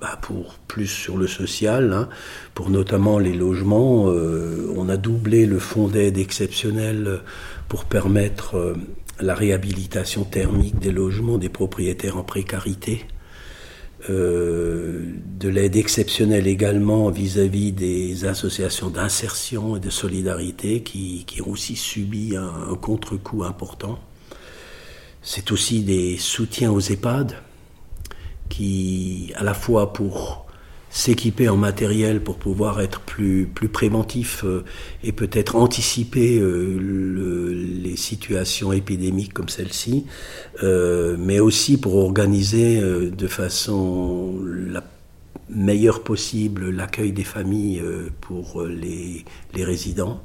bah, 0.00 0.18
pour 0.20 0.54
plus 0.68 0.86
sur 0.86 1.16
le 1.16 1.26
social, 1.26 1.92
hein, 1.92 2.08
pour 2.54 2.68
notamment 2.70 3.18
les 3.18 3.32
logements. 3.32 4.04
on 4.04 4.88
a 4.88 4.96
doublé 4.96 5.46
le 5.46 5.58
fonds 5.58 5.88
d'aide 5.88 6.18
exceptionnel 6.18 7.20
pour 7.68 7.86
permettre 7.86 8.74
la 9.20 9.34
réhabilitation 9.34 10.24
thermique 10.24 10.78
des 10.78 10.92
logements 10.92 11.38
des 11.38 11.48
propriétaires 11.48 12.16
en 12.16 12.24
précarité. 12.24 13.04
Euh, 14.08 15.12
de 15.40 15.48
l'aide 15.48 15.74
exceptionnelle 15.74 16.46
également 16.46 17.10
vis-à-vis 17.10 17.72
des 17.72 18.26
associations 18.26 18.90
d'insertion 18.90 19.76
et 19.76 19.80
de 19.80 19.90
solidarité 19.90 20.84
qui, 20.84 21.26
ont 21.44 21.50
aussi 21.50 21.74
subi 21.74 22.36
un, 22.36 22.70
un 22.70 22.76
contre-coup 22.76 23.42
important. 23.42 23.98
C'est 25.30 25.52
aussi 25.52 25.82
des 25.82 26.16
soutiens 26.16 26.70
aux 26.70 26.80
EHPAD 26.80 27.34
qui, 28.48 29.30
à 29.36 29.44
la 29.44 29.52
fois 29.52 29.92
pour 29.92 30.46
s'équiper 30.88 31.50
en 31.50 31.58
matériel 31.58 32.24
pour 32.24 32.38
pouvoir 32.38 32.80
être 32.80 33.00
plus, 33.00 33.46
plus 33.46 33.68
préventif 33.68 34.42
euh, 34.44 34.64
et 35.04 35.12
peut-être 35.12 35.54
anticiper 35.54 36.38
euh, 36.38 36.78
les 37.52 37.96
situations 37.98 38.72
épidémiques 38.72 39.34
comme 39.34 39.50
celle-ci, 39.50 40.06
euh, 40.62 41.18
mais 41.18 41.40
aussi 41.40 41.78
pour 41.78 41.96
organiser 41.96 42.80
de 42.80 43.26
façon 43.26 44.34
la 44.42 44.82
meilleure 45.50 46.02
possible 46.02 46.70
l'accueil 46.70 47.12
des 47.12 47.24
familles 47.24 47.82
pour 48.22 48.62
les, 48.62 49.26
les 49.52 49.64
résidents. 49.64 50.22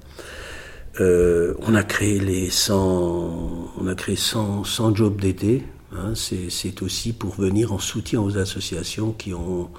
On 1.00 1.76
a 1.76 1.84
créé 1.84 2.20
les 2.20 2.50
100, 2.50 3.74
on 3.78 3.88
a 3.88 3.96
créé 3.96 4.16
100, 4.16 4.64
100 4.64 4.96
jobs 4.96 5.20
d'été. 5.20 5.64
Hein, 5.96 6.14
c'est 6.16 6.82
aussi 6.82 7.14
pour 7.14 7.36
venir 7.36 7.72
en 7.72 7.80
soutien 7.80 8.20
aux 8.22 8.38
associations 8.38 9.12
qui 9.12 9.34
ont 9.34 9.70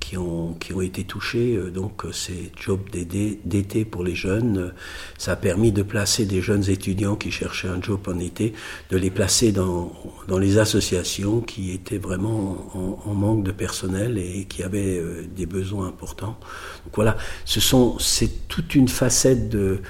qui 0.00 0.16
ont, 0.16 0.54
qui 0.54 0.72
ont 0.72 0.80
été 0.80 1.04
touchés. 1.04 1.56
Euh, 1.56 1.70
donc 1.70 2.04
euh, 2.04 2.12
ces 2.12 2.50
jobs 2.58 2.80
d'été 2.90 3.84
pour 3.84 4.04
les 4.04 4.14
jeunes, 4.14 4.58
euh, 4.58 4.70
ça 5.18 5.32
a 5.32 5.36
permis 5.36 5.72
de 5.72 5.82
placer 5.82 6.24
des 6.24 6.40
jeunes 6.40 6.68
étudiants 6.68 7.16
qui 7.16 7.30
cherchaient 7.30 7.68
un 7.68 7.82
job 7.82 8.00
en 8.06 8.18
été, 8.18 8.54
de 8.90 8.96
les 8.96 9.10
placer 9.10 9.52
dans, 9.52 9.92
dans 10.26 10.38
les 10.38 10.58
associations 10.58 11.40
qui 11.40 11.72
étaient 11.72 11.98
vraiment 11.98 13.00
en, 13.04 13.14
manque 13.14 13.42
de 13.42 13.52
personnel 13.52 14.18
et 14.18 14.44
qui 14.44 14.62
avaient 14.62 15.02
des 15.34 15.46
besoins 15.46 15.88
importants. 15.88 16.38
Donc 16.84 16.94
voilà, 16.94 17.16
c'est 17.44 18.48
toute 18.48 18.74
une 18.74 18.88
facette 18.88 19.48
de 19.48 19.80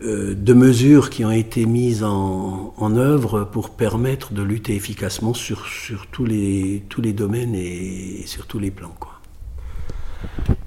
de 0.00 0.52
mesures 0.52 1.08
qui 1.08 1.24
ont 1.24 1.30
été 1.30 1.64
mises 1.64 2.04
en, 2.04 2.96
œuvre 2.96 3.44
pour 3.44 3.70
permettre 3.70 4.32
de 4.32 4.42
lutter 4.42 4.74
efficacement 4.76 5.32
sur, 5.32 5.66
tous, 6.12 6.24
les, 6.26 6.82
tous 6.88 7.00
les 7.00 7.12
domaines 7.12 7.54
et, 7.54 8.20
et 8.20 8.26
sur 8.26 8.46
tous 8.46 8.58
les 8.58 8.70
plans. 8.70 8.94
Quoi. 9.00 9.16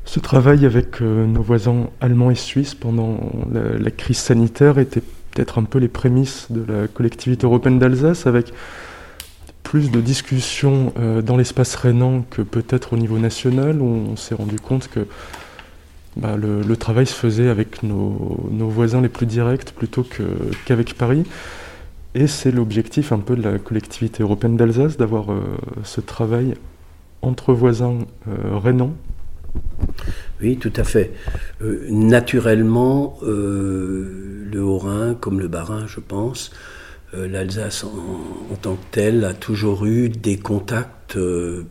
Ce 0.09 0.19
travail 0.19 0.65
avec 0.65 1.03
euh, 1.03 1.27
nos 1.27 1.43
voisins 1.43 1.91
allemands 2.01 2.31
et 2.31 2.35
suisses 2.35 2.73
pendant 2.73 3.19
la, 3.51 3.91
crise 3.91 4.17
sanitaire 4.17 4.79
était 4.79 5.01
peut-être 5.01 5.59
un 5.59 5.63
peu 5.65 5.77
les 5.77 5.87
prémices 5.87 6.47
de 6.49 6.65
la 6.67 6.87
collectivité 6.87 7.45
européenne 7.45 7.77
d'Alsace, 7.77 8.25
avec 8.25 8.51
plus 9.61 9.91
de 9.91 10.01
discussions 10.01 10.93
euh, 10.97 11.21
dans 11.21 11.37
l'espace 11.37 11.75
rhénan 11.75 12.23
que 12.27 12.41
peut-être 12.41 12.93
au 12.93 12.97
niveau 12.97 13.19
national, 13.19 13.81
où 13.81 13.85
on 13.85 14.15
s'est 14.15 14.33
rendu 14.33 14.59
compte 14.59 14.87
que 14.87 15.01
bah, 16.17 16.35
le, 16.37 16.75
travail 16.75 17.05
se 17.05 17.13
faisait 17.13 17.49
avec 17.49 17.83
nos, 17.83 18.47
voisins 18.51 19.01
les 19.01 19.09
plus 19.09 19.25
directs 19.25 19.71
plutôt 19.73 20.05
qu'avec 20.65 20.93
Paris. 20.95 21.23
Et 22.15 22.27
c'est 22.27 22.51
l'objectif 22.51 23.11
un 23.11 23.19
peu 23.19 23.35
de 23.35 23.43
la 23.43 23.59
collectivité 23.59 24.23
européenne 24.23 24.57
d'Alsace, 24.57 24.97
d'avoir 24.97 25.31
euh, 25.31 25.41
ce 25.83 26.01
travail 26.01 26.55
entre 27.21 27.53
voisins 27.53 27.99
rhénans 28.27 28.95
oui, 30.41 30.57
tout 30.57 30.73
à 30.75 30.83
fait. 30.83 31.11
Euh, 31.61 31.85
naturellement, 31.89 33.17
euh, 33.23 34.45
le 34.51 34.63
Haut-Rhin, 34.63 35.15
comme 35.15 35.39
le 35.39 35.47
Bas-Rhin, 35.47 35.85
je 35.87 35.99
pense, 35.99 36.51
euh, 36.51 36.55
l'Alsace 37.13 37.83
en, 37.83 38.55
tant 38.61 38.75
que 38.75 38.85
telle 38.91 39.25
a 39.25 39.33
toujours 39.33 39.85
eu 39.85 40.09
des 40.09 40.37
contacts 40.37 41.17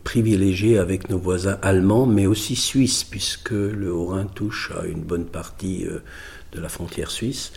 privilégiés 0.04 0.78
avec 0.78 1.08
nos 1.10 1.18
voisins 1.18 1.58
allemands, 1.62 2.06
mais 2.06 2.26
aussi 2.26 2.56
suisses, 2.56 3.04
puisque 3.04 3.50
le 3.50 3.92
Haut-Rhin 3.92 4.26
touche 4.26 4.72
à 4.80 4.86
une 4.86 5.02
bonne 5.02 5.26
partie 5.26 5.86
de 6.52 6.60
la 6.60 6.68
frontière 6.68 7.10
suisse. 7.10 7.52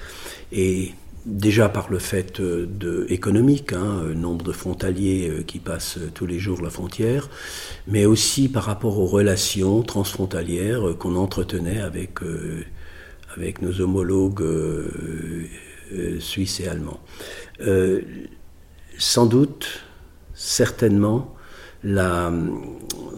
Et 0.51 0.91
déjà 1.25 1.69
par 1.69 1.89
le 1.89 1.99
fait 1.99 2.39
euh, 2.39 3.05
économique, 3.09 3.73
hein, 3.73 4.01
euh, 4.03 4.13
nombre 4.13 4.43
de 4.43 4.51
frontaliers 4.51 5.29
euh, 5.29 5.43
qui 5.43 5.59
passent 5.59 5.99
tous 6.13 6.25
les 6.25 6.39
jours 6.39 6.61
la 6.61 6.69
frontière, 6.69 7.29
mais 7.87 8.05
aussi 8.05 8.49
par 8.49 8.63
rapport 8.63 8.97
aux 8.99 9.05
relations 9.05 9.81
transfrontalières 9.83 10.97
qu'on 10.97 11.15
entretenait 11.15 11.81
avec, 11.81 12.19
avec 13.35 13.61
nos 13.61 13.81
homologues 13.81 14.43
suisses 16.19 16.59
et 16.59 16.67
allemands. 16.67 16.99
sans 18.97 19.25
doute, 19.25 19.67
certainement, 20.33 21.35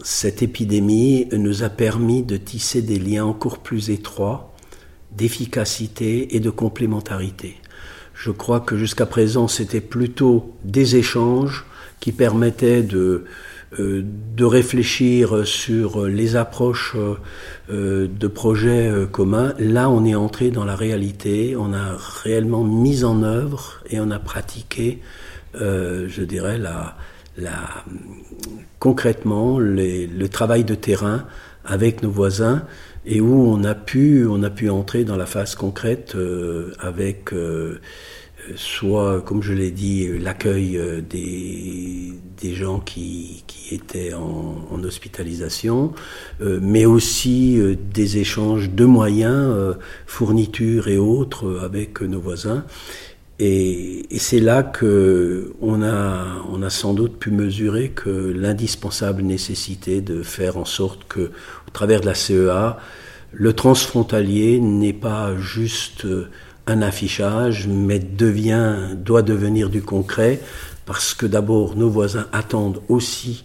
cette 0.02 0.42
épidémie 0.42 1.26
nous 1.32 1.62
a 1.62 1.68
permis 1.68 2.22
de 2.22 2.36
tisser 2.36 2.82
des 2.82 2.98
liens 2.98 3.24
encore 3.24 3.58
plus 3.58 3.90
étroits 3.90 4.54
d'efficacité 5.16 6.36
et 6.36 6.40
de 6.40 6.50
complémentarité. 6.50 7.56
Je 8.14 8.30
crois 8.30 8.60
que 8.60 8.76
jusqu'à 8.76 9.06
présent, 9.06 9.48
c'était 9.48 9.80
plutôt 9.80 10.54
des 10.64 10.96
échanges 10.96 11.64
qui 12.00 12.12
permettaient 12.12 12.82
de, 12.82 12.98
euh, 12.98 13.24
de 13.78 14.44
réfléchir 14.44 15.46
sur 15.46 16.06
les 16.06 16.36
approches 16.36 16.96
euh, 17.70 18.08
de 18.08 18.26
projets 18.26 18.88
euh, 18.88 19.06
communs. 19.06 19.54
Là, 19.58 19.90
on 19.90 20.04
est 20.04 20.14
entré 20.14 20.50
dans 20.50 20.64
la 20.64 20.76
réalité, 20.76 21.56
on 21.56 21.72
a 21.72 21.96
réellement 22.22 22.64
mis 22.64 23.04
en 23.04 23.22
œuvre 23.22 23.82
et 23.90 24.00
on 24.00 24.10
a 24.10 24.18
pratiqué, 24.18 25.00
je 25.54 26.22
dirais, 26.22 26.58
la, 26.58 26.96
la, 27.36 27.84
concrètement 28.78 29.58
le 29.58 30.26
travail 30.26 30.64
de 30.64 30.74
terrain 30.74 31.26
avec 31.64 32.02
nos 32.02 32.10
voisins 32.10 32.64
et 33.06 33.20
où 33.20 33.48
on 33.48 33.64
a 33.64 33.74
pu, 33.74 34.26
on 34.28 34.42
a 34.42 34.50
pu 34.50 34.70
entrer 34.70 35.04
dans 35.04 35.16
la 35.16 35.26
phase 35.26 35.54
concrète 35.54 36.14
euh, 36.14 36.72
avec 36.80 37.32
euh, 37.32 37.80
soit, 38.56 39.22
comme 39.22 39.42
je 39.42 39.52
l'ai 39.52 39.70
dit, 39.70 40.08
l'accueil 40.18 40.76
euh, 40.76 41.00
des, 41.00 42.12
des 42.40 42.54
gens 42.54 42.80
qui, 42.80 43.44
qui 43.46 43.74
étaient 43.74 44.12
en, 44.14 44.82
hospitalisation, 44.84 45.94
mais 46.40 46.84
aussi 46.84 47.58
des 47.94 48.18
échanges 48.18 48.68
de 48.68 48.84
moyens, 48.84 49.74
fournitures 50.04 50.88
et 50.88 50.98
autres 50.98 51.60
avec 51.62 52.02
nos 52.02 52.20
voisins. 52.20 52.66
Et, 53.38 54.14
et 54.14 54.18
c'est 54.18 54.40
là 54.40 54.62
que 54.62 55.54
on 55.60 55.82
a, 55.82 56.44
on 56.52 56.62
a 56.62 56.70
sans 56.70 56.94
doute 56.94 57.18
pu 57.18 57.30
mesurer 57.30 57.90
que 57.90 58.10
l'indispensable 58.10 59.22
nécessité 59.22 60.00
de 60.00 60.22
faire 60.22 60.56
en 60.56 60.64
sorte 60.64 61.04
que, 61.08 61.20
au 61.66 61.70
travers 61.72 62.00
de 62.00 62.06
la 62.06 62.14
CEA, 62.14 62.78
le 63.32 63.52
transfrontalier 63.52 64.60
n'est 64.60 64.92
pas 64.92 65.36
juste 65.36 66.06
un 66.66 66.82
affichage, 66.82 67.66
mais 67.68 67.98
devient, 67.98 68.94
doit 68.96 69.22
devenir 69.22 69.70
du 69.70 69.82
concret, 69.82 70.40
parce 70.86 71.14
que 71.14 71.26
d'abord 71.26 71.76
nos 71.76 71.90
voisins 71.90 72.26
attendent 72.32 72.80
aussi 72.88 73.44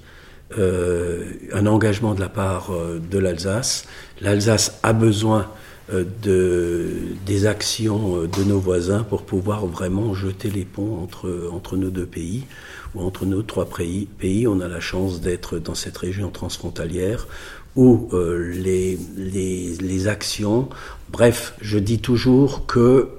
euh, 0.57 1.25
un 1.53 1.65
engagement 1.67 2.15
de 2.15 2.19
la 2.19 2.29
part 2.29 2.71
euh, 2.71 2.99
de 2.99 3.19
l'Alsace. 3.19 3.85
L'Alsace 4.19 4.79
a 4.83 4.93
besoin 4.93 5.47
euh, 5.91 6.03
de, 6.21 6.87
des 7.25 7.45
actions 7.45 8.17
euh, 8.17 8.27
de 8.27 8.43
nos 8.43 8.59
voisins 8.59 9.03
pour 9.03 9.23
pouvoir 9.23 9.65
vraiment 9.65 10.13
jeter 10.13 10.49
les 10.49 10.65
ponts 10.65 10.99
entre, 11.01 11.49
entre 11.51 11.77
nos 11.77 11.89
deux 11.89 12.05
pays 12.05 12.45
ou 12.93 13.01
entre 13.01 13.25
nos 13.25 13.41
trois 13.41 13.67
pays. 13.67 14.47
On 14.47 14.59
a 14.59 14.67
la 14.67 14.79
chance 14.79 15.21
d'être 15.21 15.57
dans 15.57 15.75
cette 15.75 15.97
région 15.97 16.29
transfrontalière 16.29 17.27
où 17.75 18.09
euh, 18.13 18.51
les, 18.53 18.97
les, 19.15 20.07
actions, 20.07 20.69
bref, 21.11 21.53
je 21.61 21.77
dis 21.77 21.99
toujours 21.99 22.65
que 22.65 23.09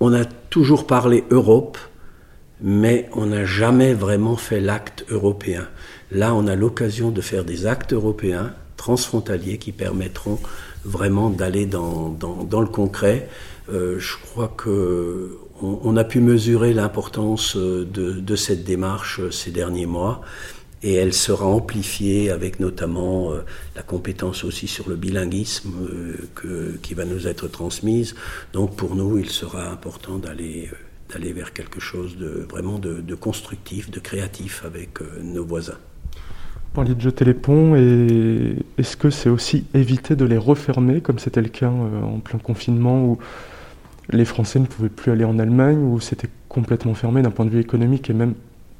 on 0.00 0.12
a 0.12 0.24
toujours 0.24 0.86
parlé 0.86 1.24
Europe, 1.30 1.78
mais 2.60 3.08
on 3.12 3.26
n'a 3.26 3.44
jamais 3.44 3.94
vraiment 3.94 4.36
fait 4.36 4.60
l'acte 4.60 5.04
européen. 5.10 5.68
Là, 6.10 6.34
on 6.34 6.46
a 6.46 6.56
l'occasion 6.56 7.10
de 7.10 7.20
faire 7.20 7.44
des 7.44 7.66
actes 7.66 7.92
européens 7.92 8.52
transfrontaliers 8.76 9.58
qui 9.58 9.72
permettront 9.72 10.38
vraiment 10.84 11.30
d'aller 11.30 11.66
dans, 11.66 12.10
dans, 12.10 12.44
dans, 12.44 12.60
le 12.60 12.66
concret. 12.66 13.28
Euh, 13.72 13.98
je 13.98 14.16
crois 14.18 14.52
que 14.56 15.38
on, 15.62 15.96
a 15.96 16.04
pu 16.04 16.20
mesurer 16.20 16.74
l'importance 16.74 17.56
de, 17.56 18.36
cette 18.36 18.64
démarche 18.64 19.30
ces 19.30 19.50
derniers 19.50 19.86
mois 19.86 20.20
et 20.84 20.92
elle 20.92 21.14
sera 21.14 21.46
amplifiée 21.46 22.30
avec 22.30 22.60
notamment 22.60 23.32
euh, 23.32 23.40
la 23.74 23.82
compétence 23.82 24.44
aussi 24.44 24.68
sur 24.68 24.86
le 24.88 24.96
bilinguisme 24.96 25.72
euh, 26.44 26.78
qui 26.82 26.92
va 26.92 27.06
nous 27.06 27.26
être 27.26 27.48
transmise. 27.48 28.14
Donc 28.52 28.76
pour 28.76 28.94
nous, 28.94 29.16
il 29.18 29.30
sera 29.30 29.70
important 29.70 30.18
d'aller 30.18 30.70
d'aller 31.12 31.32
vers 31.32 31.52
quelque 31.52 31.80
chose 31.80 32.16
de 32.16 32.46
vraiment 32.50 32.78
de, 32.78 33.14
constructif, 33.14 33.90
de 33.90 34.00
créatif 34.00 34.64
avec 34.64 34.98
nos 35.22 35.44
voisins. 35.44 35.78
Vous 36.14 36.74
parliez 36.74 36.94
de 36.94 37.00
jeter 37.00 37.26
les 37.26 37.34
ponts, 37.34 37.76
et 37.76 38.56
est-ce 38.78 38.96
que 38.96 39.10
c'est 39.10 39.28
aussi 39.28 39.66
éviter 39.74 40.16
de 40.16 40.24
les 40.24 40.38
refermer, 40.38 41.02
comme 41.02 41.18
c'était 41.18 41.42
le 41.42 41.50
cas 41.50 41.68
en 41.68 42.20
plein 42.20 42.38
confinement, 42.38 43.04
où 43.04 43.18
les 44.10 44.24
Français 44.24 44.58
ne 44.58 44.66
pouvaient 44.66 44.88
plus 44.88 45.12
aller 45.12 45.24
en 45.24 45.38
Allemagne, 45.38 45.78
où 45.78 46.00
c'était 46.00 46.30
complètement 46.48 46.94
fermé 46.94 47.20
d'un 47.22 47.30
point 47.30 47.44
de 47.44 47.50
vue 47.50 47.60
économique, 47.60 48.08
et 48.08 48.14
même 48.14 48.34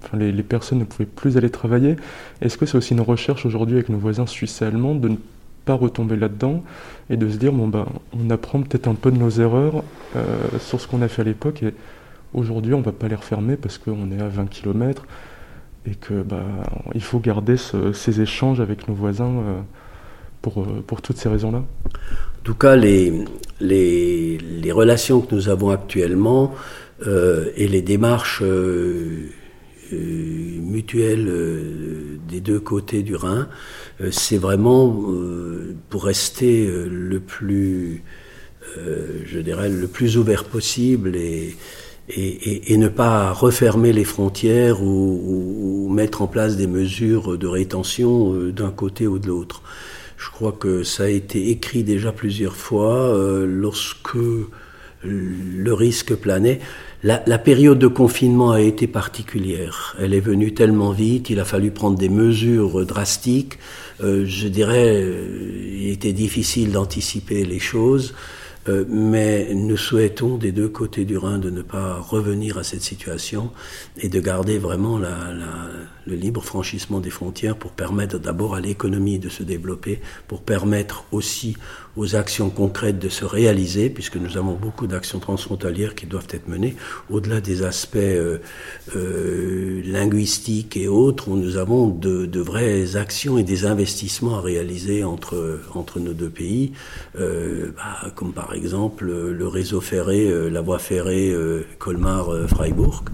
enfin, 0.04 0.18
les, 0.18 0.42
personnes 0.42 0.78
ne 0.78 0.84
pouvaient 0.84 1.06
plus 1.06 1.36
aller 1.36 1.50
travailler. 1.50 1.96
Est-ce 2.40 2.58
que 2.58 2.66
c'est 2.66 2.76
aussi 2.76 2.92
une 2.92 3.00
recherche 3.00 3.46
aujourd'hui 3.46 3.76
avec 3.76 3.88
nos 3.88 3.98
voisins 3.98 4.26
suisses 4.26 4.62
et 4.62 4.64
allemands 4.64 4.94
de 4.94 5.08
ne 5.08 5.16
pas 5.64 5.74
retomber 5.74 6.16
là-dedans 6.16 6.62
et 7.10 7.16
de 7.16 7.28
se 7.28 7.36
dire 7.36 7.52
bon 7.52 7.68
ben 7.68 7.86
on 8.12 8.30
apprend 8.30 8.60
peut-être 8.60 8.86
un 8.86 8.94
peu 8.94 9.10
de 9.10 9.16
nos 9.16 9.30
erreurs 9.30 9.82
euh, 10.16 10.24
sur 10.60 10.80
ce 10.80 10.86
qu'on 10.86 11.02
a 11.02 11.08
fait 11.08 11.22
à 11.22 11.24
l'époque 11.24 11.62
et 11.62 11.74
aujourd'hui 12.34 12.74
on 12.74 12.80
va 12.80 12.92
pas 12.92 13.08
les 13.08 13.14
refermer 13.14 13.56
parce 13.56 13.78
qu'on 13.78 14.10
est 14.10 14.20
à 14.20 14.28
20 14.28 14.46
km 14.46 15.06
et 15.86 15.94
que 15.94 16.22
bah, 16.22 16.44
il 16.94 17.02
faut 17.02 17.18
garder 17.18 17.56
ces 17.56 18.20
échanges 18.20 18.60
avec 18.60 18.88
nos 18.88 18.94
voisins 18.94 19.26
euh, 19.26 19.60
pour, 20.40 20.62
euh, 20.62 20.82
pour 20.86 21.02
toutes 21.02 21.18
ces 21.18 21.28
raisons-là. 21.28 21.58
En 21.58 22.42
tout 22.42 22.54
cas, 22.54 22.74
les, 22.76 23.24
relations 24.70 25.20
que 25.20 25.34
nous 25.34 25.48
avons 25.48 25.70
actuellement 25.70 26.54
et 27.06 27.68
les 27.68 27.82
démarches 27.82 28.42
mutuelles 29.92 31.30
des 32.28 32.40
deux 32.40 32.60
côtés 32.60 33.02
du 33.02 33.14
Rhin 33.14 33.48
euh, 34.00 34.08
c'est 34.10 34.38
vraiment 34.38 35.02
euh, 35.08 35.76
pour 35.88 36.04
rester 36.04 36.66
euh, 36.66 36.88
le 36.90 37.20
plus, 37.20 38.02
je 38.76 39.38
dirais, 39.38 39.68
le 39.68 39.86
plus 39.86 40.16
ouvert 40.16 40.44
possible 40.44 41.14
et, 41.14 41.54
et, 42.08 42.76
ne 42.76 42.88
pas 42.88 43.32
refermer 43.32 43.92
les 43.92 44.04
frontières 44.04 44.82
ou, 44.82 45.88
mettre 45.94 46.22
en 46.22 46.26
place 46.26 46.56
des 46.56 46.66
mesures 46.66 47.38
de 47.38 47.46
rétention 47.46 48.32
d'un 48.50 48.72
côté 48.72 49.06
ou 49.06 49.20
de 49.20 49.28
l'autre. 49.28 49.62
Je 50.16 50.28
crois 50.30 50.50
que 50.50 50.82
ça 50.82 51.04
a 51.04 51.08
été 51.08 51.50
écrit 51.50 51.84
déjà 51.84 52.10
plusieurs 52.10 52.56
fois 52.56 53.16
lorsque 53.46 54.16
le 55.04 55.72
risque 55.72 56.16
planait. 56.16 56.58
La, 57.04 57.22
la, 57.26 57.36
période 57.36 57.78
de 57.78 57.86
confinement 57.86 58.52
a 58.52 58.62
été 58.62 58.86
particulière. 58.86 59.94
Elle 60.00 60.14
est 60.14 60.20
venue 60.20 60.54
tellement 60.54 60.90
vite, 60.90 61.28
il 61.28 61.38
a 61.38 61.44
fallu 61.44 61.70
prendre 61.70 61.98
des 61.98 62.08
mesures 62.08 62.86
drastiques. 62.86 63.58
Euh, 64.02 64.24
je 64.26 64.48
dirais, 64.48 65.02
euh, 65.02 65.76
il 65.82 65.90
était 65.90 66.14
difficile 66.14 66.72
d'anticiper 66.72 67.44
les 67.44 67.58
choses. 67.58 68.14
Euh, 68.66 68.86
mais 68.88 69.52
nous 69.54 69.76
souhaitons 69.76 70.38
des 70.38 70.50
deux 70.50 70.68
côtés 70.68 71.04
du 71.04 71.18
Rhin 71.18 71.38
de 71.38 71.50
ne 71.50 71.60
pas 71.60 71.98
revenir 71.98 72.56
à 72.56 72.64
cette 72.64 72.80
situation 72.80 73.50
et 73.98 74.08
de 74.08 74.20
garder 74.20 74.56
vraiment 74.56 74.98
la, 74.98 75.34
la, 75.34 75.68
le 76.06 76.14
libre 76.14 76.42
franchissement 76.42 77.00
des 77.00 77.10
frontières 77.10 77.56
pour 77.56 77.72
permettre 77.72 78.18
d'abord 78.18 78.54
à 78.54 78.60
l'économie 78.60 79.18
de 79.18 79.28
se 79.28 79.42
développer, 79.42 80.00
pour 80.28 80.42
permettre 80.42 81.04
aussi 81.12 81.56
aux 81.96 82.16
actions 82.16 82.50
concrètes 82.50 82.98
de 82.98 83.08
se 83.08 83.24
réaliser, 83.24 83.88
puisque 83.88 84.16
nous 84.16 84.36
avons 84.36 84.54
beaucoup 84.54 84.86
d'actions 84.86 85.20
transfrontalières 85.20 85.94
qui 85.94 86.06
doivent 86.06 86.26
être 86.30 86.48
menées, 86.48 86.74
au-delà 87.08 87.40
des 87.40 87.62
aspects 87.62 87.96
euh, 87.96 88.38
euh, 88.96 89.82
linguistiques 89.84 90.76
et 90.76 90.88
autres, 90.88 91.28
où 91.28 91.36
nous 91.36 91.56
avons 91.56 91.88
de, 91.88 92.26
de, 92.26 92.40
vraies 92.40 92.96
actions 92.96 93.38
et 93.38 93.44
des 93.44 93.64
investissements 93.64 94.36
à 94.38 94.40
réaliser 94.40 95.04
entre, 95.04 95.60
entre 95.74 96.00
nos 96.00 96.12
deux 96.12 96.30
pays, 96.30 96.72
euh, 97.18 97.70
bah, 97.76 98.10
comme 98.16 98.32
par 98.32 98.54
exemple 98.54 99.04
le 99.06 99.48
réseau 99.48 99.80
ferré, 99.80 100.26
euh, 100.26 100.48
la 100.48 100.60
voie 100.60 100.78
ferrée 100.78 101.30
euh, 101.30 101.64
Colmar-Freiburg. 101.78 103.04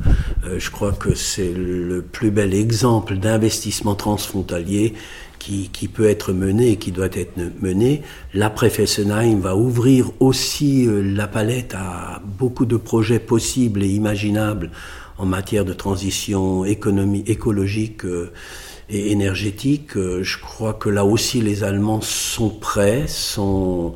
Je 0.57 0.71
crois 0.71 0.93
que 0.93 1.15
c'est 1.15 1.53
le 1.53 2.03
plus 2.03 2.31
bel 2.31 2.55
exemple 2.55 3.17
d'investissement 3.17 3.95
transfrontalier 3.95 4.95
qui, 5.41 5.71
qui, 5.71 5.89
peut 5.89 6.09
être 6.09 6.33
mené 6.33 6.73
et 6.73 6.77
qui 6.77 6.93
doit 6.93 7.09
être 7.13 7.37
mené. 7.61 8.03
L'après 8.35 8.71
Fessenheim 8.71 9.41
va 9.41 9.57
ouvrir 9.57 10.13
aussi 10.21 10.87
euh, 10.87 11.01
la 11.03 11.27
palette 11.27 11.75
à 11.75 12.23
beaucoup 12.39 12.67
de 12.67 12.77
projets 12.77 13.19
possibles 13.19 13.83
et 13.83 13.89
imaginables 13.89 14.71
en 15.19 15.27
matière 15.27 15.65
de 15.65 15.73
transition 15.73 16.65
économie, 16.65 17.25
écologique 17.27 18.05
euh, 18.05 18.33
et 18.89 19.11
énergétique. 19.13 19.97
Euh, 19.97 20.23
je 20.23 20.39
crois 20.39 20.75
que 20.75 20.89
là 20.89 21.05
aussi 21.05 21.41
les 21.41 21.65
Allemands 21.65 22.03
sont 22.03 22.51
prêts, 22.51 23.07
sont, 23.09 23.95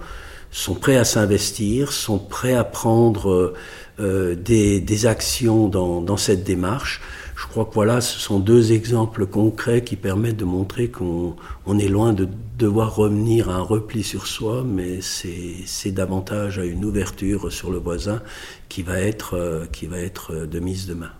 sont 0.50 0.74
prêts 0.74 0.96
à 0.96 1.04
s'investir, 1.04 1.92
sont 1.92 2.18
prêts 2.18 2.54
à 2.54 2.64
prendre 2.64 3.30
euh, 3.30 3.54
des, 3.98 4.80
des, 4.80 5.07
actions 5.07 5.68
dans, 5.68 6.16
cette 6.16 6.44
démarche. 6.44 7.00
Je 7.37 7.46
crois 7.46 7.64
que 7.64 7.74
voilà, 7.74 8.00
ce 8.00 8.18
sont 8.18 8.40
deux 8.40 8.72
exemples 8.72 9.26
concrets 9.26 9.83
qui 9.83 9.96
permettent 9.96 10.37
de 10.37 10.44
montrer 10.44 10.88
qu'on 10.88 11.37
on 11.66 11.78
est 11.78 11.88
loin 11.88 12.12
de 12.12 12.28
devoir 12.59 12.94
revenir 12.96 13.50
à 13.50 13.54
un 13.54 13.61
repli 13.62 14.02
sur 14.02 14.26
soi, 14.26 14.64
mais 14.66 15.00
c'est 15.00 15.92
davantage 15.92 16.59
à 16.59 16.64
une 16.64 16.85
ouverture 16.85 17.52
sur 17.52 17.70
le 17.70 17.78
voisin 17.78 18.20
qui 18.68 18.83
va 18.83 18.98
être, 19.00 19.35
euh, 19.35 19.66
qui 19.70 19.87
va 19.87 19.98
être 19.98 20.46
de 20.46 20.59
mise 20.61 20.87
de 20.87 20.94
main. 20.94 21.11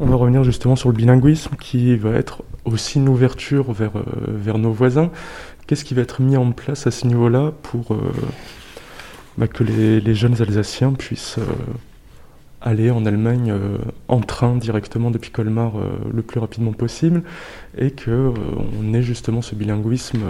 On 0.00 0.06
va 0.06 0.14
revenir 0.14 0.44
justement 0.44 0.76
sur 0.76 0.90
le 0.90 0.94
bilinguisme 0.94 1.56
qui 1.60 1.96
va 1.96 2.10
être 2.10 2.44
aussi 2.64 2.98
une 2.98 3.08
ouverture 3.08 3.72
vers, 3.72 3.96
euh, 3.96 4.02
vers 4.26 4.58
nos 4.58 4.70
voisins. 4.70 5.10
Qu'est-ce 5.66 5.84
qui 5.84 5.94
va 5.94 6.02
être 6.02 6.22
mis 6.22 6.36
en 6.36 6.52
place 6.52 6.86
à 6.86 6.90
ce 6.90 7.06
niveau-là 7.06 7.52
pour 7.62 7.92
euh, 7.94 8.12
bah, 9.38 9.48
que 9.48 9.64
les, 9.64 10.14
jeunes 10.14 10.40
Alsaciens 10.42 10.92
puissent 10.92 11.38
aller 12.60 12.90
en 12.90 13.06
Allemagne 13.06 13.50
euh, 13.50 13.78
en 14.08 14.20
train 14.20 14.56
directement 14.56 15.10
depuis 15.10 15.30
Colmar 15.30 15.76
euh, 15.76 15.90
le 16.12 16.22
plus 16.22 16.40
rapidement 16.40 16.72
possible 16.72 17.22
et 17.76 17.90
que 17.90 18.10
euh, 18.10 18.32
on 18.80 18.94
ait 18.94 19.02
justement 19.02 19.42
ce 19.42 19.54
bilinguisme 19.54 20.20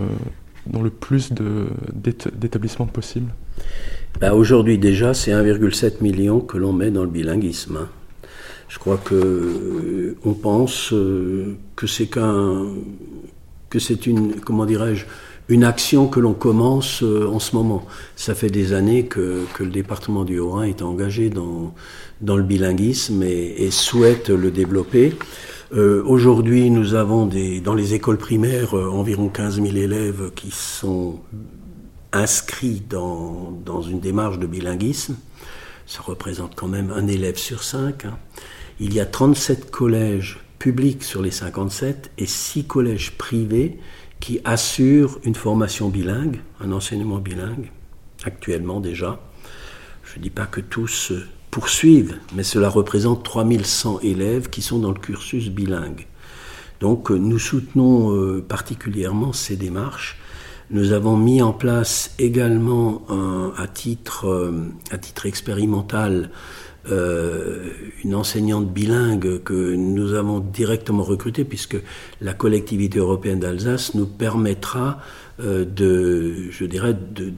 dans 0.66 0.82
le 0.82 0.90
plus 0.90 1.32
d'établissements 1.32 2.86
possible 2.86 3.32
bah 4.20 4.34
Aujourd'hui 4.34 4.78
déjà, 4.78 5.14
c'est 5.14 5.30
1,7 5.30 6.02
million 6.02 6.40
que 6.40 6.58
l'on 6.58 6.72
met 6.72 6.90
dans 6.90 7.04
le 7.04 7.10
bilinguisme. 7.10 7.76
Hein. 7.76 7.88
Je 8.68 8.78
crois 8.78 8.98
que 8.98 10.16
on 10.24 10.34
pense 10.34 10.90
que 10.90 11.86
c'est 11.86 12.06
qu'un 12.06 12.66
que 13.70 13.78
c'est 13.78 14.06
une 14.06 14.40
comment 14.40 14.66
dirais-je 14.66 15.06
une 15.48 15.64
action 15.64 16.08
que 16.08 16.20
l'on 16.20 16.34
commence 16.34 17.02
en 17.02 17.38
ce 17.38 17.56
moment. 17.56 17.84
Ça 18.16 18.34
fait 18.34 18.50
des 18.50 18.72
années 18.72 19.06
que, 19.06 19.44
le 19.58 19.70
département 19.70 20.24
du 20.24 20.38
Haut-Rhin 20.38 20.64
est 20.64 20.82
engagé 20.82 21.30
dans 21.30 22.36
le 22.36 22.42
bilinguisme 22.42 23.22
et, 23.22 23.70
souhaite 23.70 24.28
le 24.28 24.50
développer. 24.50 25.14
Euh, 25.74 26.02
Aujourd'hui, 26.06 26.70
nous 26.70 26.94
avons 26.94 27.28
dans 27.62 27.74
les 27.74 27.94
écoles 27.94 28.16
primaires 28.16 28.74
euh, 28.74 28.88
environ 28.88 29.28
15 29.28 29.56
000 29.56 29.76
élèves 29.76 30.30
qui 30.34 30.50
sont 30.50 31.20
inscrits 32.12 32.82
dans, 32.88 33.52
dans, 33.66 33.82
une 33.82 34.00
démarche 34.00 34.38
de 34.38 34.46
bilinguisme. 34.46 35.16
Ça 35.86 36.00
représente 36.00 36.54
quand 36.54 36.68
même 36.68 36.90
un 36.90 37.06
élève 37.06 37.36
sur 37.36 37.62
cinq. 37.62 38.06
Hein. 38.06 38.16
Il 38.80 38.94
y 38.94 39.00
a 39.00 39.04
37 39.04 39.70
collèges 39.70 40.40
publics 40.58 41.04
sur 41.04 41.20
les 41.20 41.30
57 41.30 42.12
et 42.16 42.26
6 42.26 42.64
collèges 42.64 43.12
privés 43.12 43.78
qui 44.20 44.40
assurent 44.44 45.18
une 45.24 45.34
formation 45.34 45.88
bilingue, 45.88 46.40
un 46.60 46.72
enseignement 46.72 47.18
bilingue, 47.18 47.70
actuellement 48.24 48.80
déjà. 48.80 49.20
Je 50.04 50.18
ne 50.18 50.22
dis 50.22 50.30
pas 50.30 50.46
que 50.46 50.60
tous 50.60 51.12
poursuivent, 51.50 52.16
mais 52.34 52.42
cela 52.42 52.68
représente 52.68 53.24
3100 53.24 54.00
élèves 54.00 54.50
qui 54.50 54.62
sont 54.62 54.78
dans 54.78 54.92
le 54.92 54.98
cursus 54.98 55.48
bilingue. 55.50 56.06
Donc 56.80 57.10
euh, 57.10 57.16
nous 57.16 57.38
soutenons 57.38 58.14
euh, 58.14 58.44
particulièrement 58.46 59.32
ces 59.32 59.56
démarches. 59.56 60.18
Nous 60.70 60.92
avons 60.92 61.16
mis 61.16 61.40
en 61.40 61.52
place 61.52 62.14
également 62.18 63.02
à, 63.56 63.66
titre, 63.66 64.26
euh, 64.26 64.52
à 64.90 64.98
titre 64.98 65.26
expérimental 65.26 66.30
une 66.90 68.14
enseignante 68.14 68.72
bilingue 68.72 69.42
que 69.42 69.74
nous 69.74 70.14
avons 70.14 70.40
directement 70.40 71.02
recrutée 71.02 71.44
puisque 71.44 71.76
la 72.22 72.32
collectivité 72.32 72.98
européenne 72.98 73.40
d'Alsace 73.40 73.94
nous 73.94 74.06
permettra 74.06 74.98
euh, 75.40 75.64
de, 75.64 76.50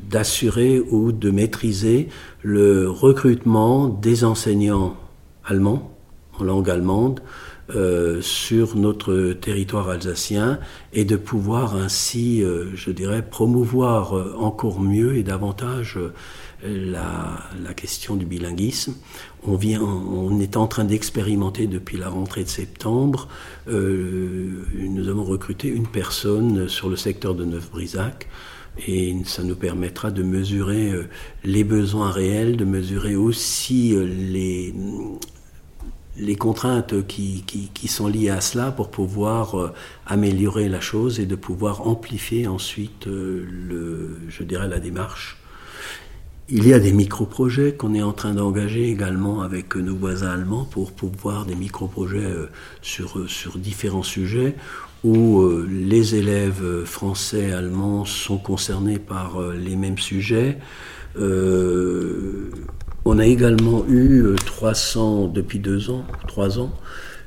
d'assurer 0.09 0.81
ou 0.81 1.13
de 1.13 1.31
maîtriser 1.31 2.09
le 2.43 2.89
recrutement 2.89 3.89
des 3.89 4.25
enseignants 4.25 4.97
allemands 5.45 5.95
en 6.39 6.45
langue 6.45 6.71
allemande 6.71 7.21
euh, 7.75 8.21
sur 8.21 8.77
notre 8.77 9.33
territoire 9.33 9.89
alsacien 9.89 10.59
et 10.93 11.05
de 11.05 11.17
pouvoir 11.17 11.77
ainsi, 11.77 12.43
euh, 12.43 12.75
je 12.75 12.91
dirais, 12.91 13.23
promouvoir 13.23 14.15
encore 14.39 14.81
mieux 14.81 15.17
et 15.17 15.23
davantage 15.23 15.99
la, 16.63 17.75
question 17.77 18.17
du 18.17 18.27
bilinguisme. 18.27 18.95
On, 19.47 20.41
est 20.41 20.57
en 20.57 20.67
train 20.67 20.85
d'expérimenter 20.85 21.67
depuis 21.67 21.97
la 21.97 22.09
rentrée 22.09 22.45
de 22.45 22.49
septembre. 22.49 23.29
Euh, 23.69 24.65
nous 24.75 25.09
avons 25.09 25.25
recruté 25.25 25.69
une 25.69 25.87
personne 25.87 26.69
sur 26.69 26.89
le 26.89 26.97
secteur 26.97 27.35
de 27.35 27.45
Neuf-Brisac 27.45 28.29
et 28.87 29.17
ça 29.25 29.43
nous 29.43 29.57
permettra 29.57 30.11
de 30.11 30.23
mesurer 30.23 30.93
les 31.45 31.65
besoins 31.65 32.11
réels, 32.11 32.57
de 32.57 32.65
mesurer 32.65 33.17
aussi 33.17 33.97
les, 33.97 34.75
les 36.21 36.37
contraintes 36.37 37.07
qui, 37.07 37.43
qui, 37.47 37.89
sont 37.89 38.07
liées 38.07 38.31
à 38.31 38.41
cela 38.41 38.71
pour 38.71 38.91
pouvoir 38.91 39.73
améliorer 40.07 40.69
la 40.69 40.81
chose 40.81 41.19
et 41.19 41.27
de 41.27 41.35
pouvoir 41.35 41.87
amplifier 41.87 42.47
ensuite, 42.47 43.07
le, 43.07 44.19
je 44.29 44.43
dirais, 44.43 44.69
la 44.69 44.79
démarche 44.79 45.41
il 46.53 46.67
y 46.67 46.75
a 46.75 46.81
des 46.81 46.93
micro-projets 46.93 47.75
qu'on 47.75 47.95
est 47.95 48.03
en 48.03 48.13
train 48.13 48.35
d'engager 48.35 48.91
également 48.91 49.43
avec 49.43 49.77
nos 49.77 49.95
voisins 49.95 50.31
allemands 50.31 50.65
pour 50.65 50.91
pouvoir 50.91 51.47
des 51.47 51.55
micro-projets 51.55 52.19
euh, 52.19 52.51
sur, 52.83 53.21
euh, 53.21 53.29
sur 53.29 53.57
différents 53.57 54.03
sujets 54.03 54.57
où 55.05 55.43
euh, 55.43 55.67
les 55.71 56.17
élèves 56.17 56.85
français 56.85 57.53
allemands 57.53 58.05
sont 58.05 58.39
concernés 58.39 58.99
par 58.99 59.41
les 59.41 59.77
mêmes 59.77 59.99
sujets. 59.99 60.59
On 63.05 63.19
a 63.19 63.27
également 63.27 63.85
eu 63.89 64.35
300, 64.47 65.29
depuis 65.29 65.59
deux 65.59 65.91
ans, 65.91 66.05
trois 66.29 66.59
ans, 66.59 66.73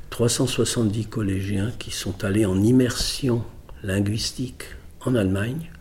370 0.10 1.06
collégiens 1.08 1.72
qui 1.80 1.92
sont 1.92 2.24
allés 2.24 2.46
en 2.46 2.62
immersion 2.62 3.44
linguistique 3.84 4.64
en 5.06 5.16
Allemagne 5.16 5.72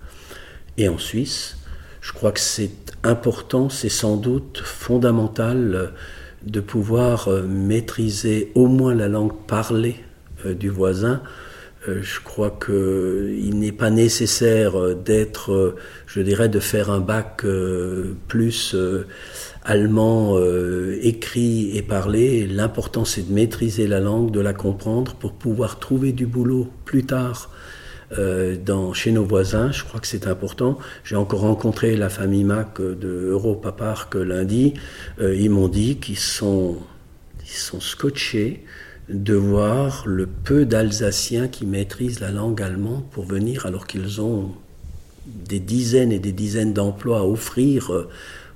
et 0.78 0.88
en 0.88 0.98
Suisse 0.98 1.56
je 2.02 2.12
crois 2.12 2.32
que 2.32 2.40
c'est 2.40 2.70
important, 3.04 3.70
c'est 3.70 3.88
sans 3.88 4.16
doute 4.16 4.60
fondamental 4.62 5.74
euh, 5.74 5.86
de 6.44 6.60
pouvoir 6.60 7.28
euh, 7.28 7.42
maîtriser 7.42 8.50
au 8.56 8.66
moins 8.66 8.92
la 8.92 9.08
langue 9.08 9.46
parlée 9.46 9.96
euh, 10.44 10.52
du 10.52 10.68
voisin. 10.68 11.22
Je 11.84 12.20
crois 12.20 12.56
qu'il 12.64 13.58
n'est 13.58 13.72
pas 13.72 13.90
nécessaire 13.90 14.94
d'être, 14.94 15.74
je 16.06 16.20
dirais, 16.20 16.48
de 16.48 16.60
faire 16.60 16.92
un 16.92 17.00
bac 17.00 17.44
plus 18.28 18.76
allemand 19.64 20.38
écrit 21.00 21.76
et 21.76 21.82
parlé. 21.82 22.46
L'important, 22.46 23.04
c'est 23.04 23.28
de 23.28 23.32
maîtriser 23.32 23.86
la 23.86 24.00
langue, 24.00 24.30
de 24.30 24.40
la 24.40 24.52
comprendre 24.52 25.14
pour 25.14 25.32
pouvoir 25.32 25.78
trouver 25.78 26.12
du 26.12 26.26
boulot 26.26 26.68
plus 26.84 27.04
tard 27.04 27.50
euh, 28.18 28.56
dans, 28.62 28.92
chez 28.92 29.10
nos 29.10 29.24
voisins. 29.24 29.72
Je 29.72 29.84
crois 29.84 29.98
que 29.98 30.06
c'est 30.06 30.26
important. 30.26 30.78
J'ai 31.02 31.16
encore 31.16 31.40
rencontré 31.40 31.96
la 31.96 32.10
famille 32.10 32.44
Mac 32.44 32.78
de 32.78 33.28
Europa 33.30 33.72
Park 33.72 34.14
lundi. 34.16 34.74
Euh, 35.18 35.34
ils 35.34 35.48
m'ont 35.48 35.68
dit 35.68 35.96
qu'ils 35.96 36.18
sont, 36.18 36.76
ils 37.42 37.48
sont 37.48 37.80
scotchés 37.80 38.64
de 39.08 39.34
voir 39.34 40.02
le 40.06 40.26
peu 40.26 40.66
d'Alsaciens 40.66 41.48
qui 41.48 41.64
maîtrisent 41.64 42.20
la 42.20 42.30
langue 42.30 42.60
allemande 42.60 43.04
pour 43.12 43.24
venir 43.24 43.64
alors 43.64 43.86
qu'ils 43.86 44.20
ont 44.20 44.50
des 45.26 45.60
dizaines 45.60 46.12
et 46.12 46.18
des 46.18 46.32
dizaines 46.32 46.74
d'emplois 46.74 47.20
à 47.20 47.24
offrir 47.24 47.94
euh, 47.94 48.10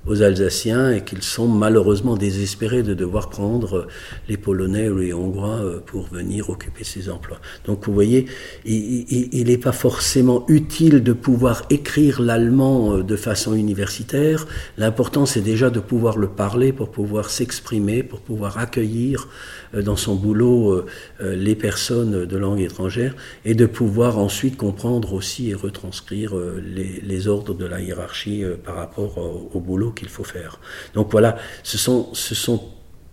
aux 0.07 0.21
Alsaciens 0.21 0.91
et 0.91 1.01
qu'ils 1.03 1.23
sont 1.23 1.47
malheureusement 1.47 2.15
désespérés 2.15 2.83
de 2.83 2.93
devoir 2.93 3.29
prendre 3.29 3.87
les 4.27 4.37
Polonais 4.37 4.89
ou 4.89 4.97
les 4.97 5.13
Hongrois 5.13 5.59
euh, 5.61 5.79
pour 5.85 6.07
venir 6.07 6.49
occuper 6.49 6.83
ces 6.83 7.09
emplois. 7.09 7.39
Donc 7.65 7.85
vous 7.85 7.93
voyez, 7.93 8.25
il 8.65 9.47
n'est 9.47 9.57
pas 9.57 9.71
forcément 9.71 10.45
utile 10.47 11.03
de 11.03 11.13
pouvoir 11.13 11.63
écrire 11.69 12.21
l'allemand 12.21 12.95
euh, 12.95 13.03
de 13.03 13.15
façon 13.15 13.53
universitaire. 13.53 14.47
L'important 14.77 15.25
c'est 15.25 15.41
déjà 15.41 15.69
de 15.69 15.79
pouvoir 15.79 16.17
le 16.17 16.27
parler 16.27 16.71
pour 16.71 16.89
pouvoir 16.89 17.29
s'exprimer, 17.29 18.03
pour 18.03 18.21
pouvoir 18.21 18.57
accueillir 18.57 19.27
euh, 19.73 19.81
dans 19.81 19.95
son 19.95 20.15
boulot 20.15 20.85
les 21.19 21.55
personnes 21.55 22.25
de 22.25 22.37
langue 22.37 22.59
étrangère 22.61 23.15
et 23.45 23.53
de 23.53 23.65
pouvoir 23.65 24.17
ensuite 24.17 24.57
comprendre 24.57 25.13
aussi 25.13 25.49
et 25.49 25.53
retranscrire 25.53 26.33
les 26.63 27.27
ordres 27.27 27.53
de 27.53 27.65
la 27.65 27.81
hiérarchie 27.81 28.43
par 28.63 28.75
rapport 28.75 29.17
au 29.53 29.59
boulot 29.59 29.91
qu'il 29.97 30.09
faut 30.09 30.23
faire. 30.23 30.59
Donc 30.93 31.11
voilà, 31.11 31.37
ce 31.63 31.77
sont, 31.77 32.09
ce 32.13 32.35
sont 32.35 32.59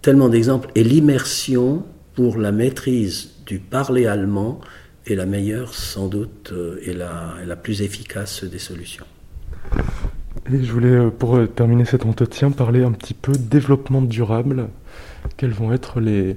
tellement 0.03 0.29
d'exemples. 0.29 0.69
Et 0.75 0.85
l'immersion 0.85 1.85
pour 2.15 2.39
la 2.39 2.53
maîtrise 2.53 3.31
du 3.47 3.59
parler 3.59 4.07
allemand 4.07 4.61
est 5.07 5.17
la 5.17 5.27
meilleure, 5.27 5.75
sans 5.75 6.09
doute, 6.09 6.53
euh, 6.53 6.79
et 6.89 6.95
la, 6.95 7.35
la 7.45 7.57
plus 7.57 7.83
efficace 7.83 8.45
des 8.45 8.59
solutions. 8.59 9.07
Je 10.51 10.73
voulais, 10.73 10.89
euh, 10.89 11.11
pour 11.11 11.37
euh, 11.37 11.47
terminer 11.47 11.85
cet 11.85 12.07
entretien, 12.07 12.51
parler 12.51 12.83
un 12.85 12.93
petit 12.93 13.15
peu 13.15 13.33
développement 13.33 14.03
durable. 14.03 14.69
Quelles 15.37 15.53
vont 15.53 15.73
être 15.73 16.01
les, 16.01 16.37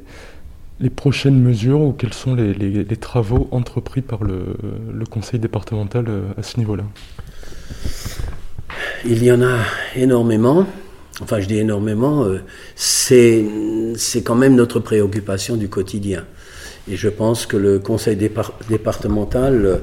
les 0.79 0.89
prochaines 0.89 1.39
mesures 1.39 1.81
ou 1.81 1.93
quels 1.93 2.13
sont 2.13 2.35
les, 2.35 2.53
les, 2.53 2.83
les 2.83 2.97
travaux 2.97 3.47
entrepris 3.51 4.01
par 4.01 4.23
le, 4.23 4.57
le 4.93 5.05
conseil 5.05 5.39
départemental 5.39 6.05
à 6.37 6.43
ce 6.43 6.57
niveau-là? 6.57 6.83
Il 9.09 9.23
y 9.23 9.31
en 9.31 9.41
a 9.41 9.59
énormément. 9.95 10.65
Enfin, 11.21 11.39
je 11.39 11.47
dis 11.47 11.57
énormément. 11.57 12.25
Euh, 12.25 12.39
c'est, 12.75 13.45
quand 14.23 14.35
même 14.35 14.55
notre 14.55 14.79
préoccupation 14.79 15.55
du 15.55 15.69
quotidien. 15.69 16.25
Et 16.89 16.95
je 16.95 17.09
pense 17.09 17.45
que 17.45 17.57
le 17.57 17.79
conseil 17.79 18.15
départemental, 18.15 19.81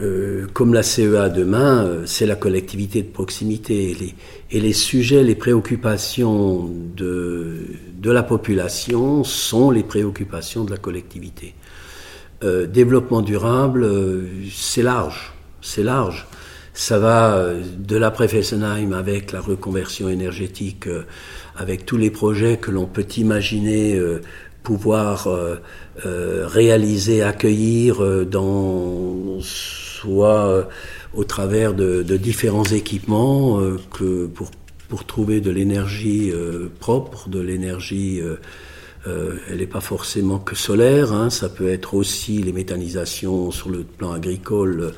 euh, 0.00 0.46
comme 0.52 0.74
la 0.74 0.82
CEA 0.82 1.28
demain, 1.28 1.84
euh, 1.84 2.02
c'est 2.06 2.26
la 2.26 2.36
collectivité 2.36 3.02
de 3.02 3.08
proximité. 3.08 3.90
Et 3.90 3.94
les, 3.94 4.14
et 4.50 4.60
les, 4.60 4.72
sujets, 4.72 5.22
les 5.22 5.34
préoccupations 5.34 6.70
de, 6.96 7.56
de 7.94 8.10
la 8.10 8.22
population 8.22 9.24
sont 9.24 9.70
les 9.70 9.82
préoccupations 9.82 10.64
de 10.64 10.70
la 10.70 10.78
collectivité. 10.78 11.54
développement 12.42 13.20
durable, 13.20 13.84
c'est 14.52 14.82
large. 14.82 15.32
C'est 15.60 15.82
large. 15.82 16.28
Ça 16.78 17.00
va 17.00 17.34
euh, 17.34 17.60
de 17.76 17.96
la 17.96 18.12
Fessenheim 18.12 18.92
avec 18.92 19.32
la 19.32 19.40
reconversion 19.40 20.08
énergétique, 20.08 20.86
euh, 20.86 21.02
avec 21.56 21.84
tous 21.84 21.96
les 21.96 22.08
projets 22.08 22.56
que 22.56 22.70
l'on 22.70 22.86
peut 22.86 23.04
imaginer 23.16 23.96
euh, 23.96 24.22
pouvoir 24.62 25.28
réaliser, 26.04 27.22
accueillir 27.22 28.26
dans 28.26 29.40
soit 29.40 30.68
au 31.14 31.24
travers 31.24 31.72
de, 31.72 32.02
différents 32.16 32.64
équipements 32.64 33.58
que 33.90 34.26
pour, 34.26 34.50
pour 34.88 35.06
trouver 35.06 35.40
de 35.40 35.50
l'énergie 35.50 36.30
propre, 36.80 37.30
de 37.30 37.40
l'énergie 37.40 38.20
elle 39.06 39.56
n'est 39.56 39.66
pas 39.66 39.80
forcément 39.80 40.38
que 40.38 40.54
solaire, 40.54 41.14
hein, 41.14 41.30
ça 41.30 41.48
peut 41.48 41.68
être 41.68 41.94
aussi 41.94 42.42
les 42.42 42.52
méthanisations 42.52 43.50
sur 43.50 43.70
le 43.70 43.84
plan 43.84 44.12
agricole 44.12 44.92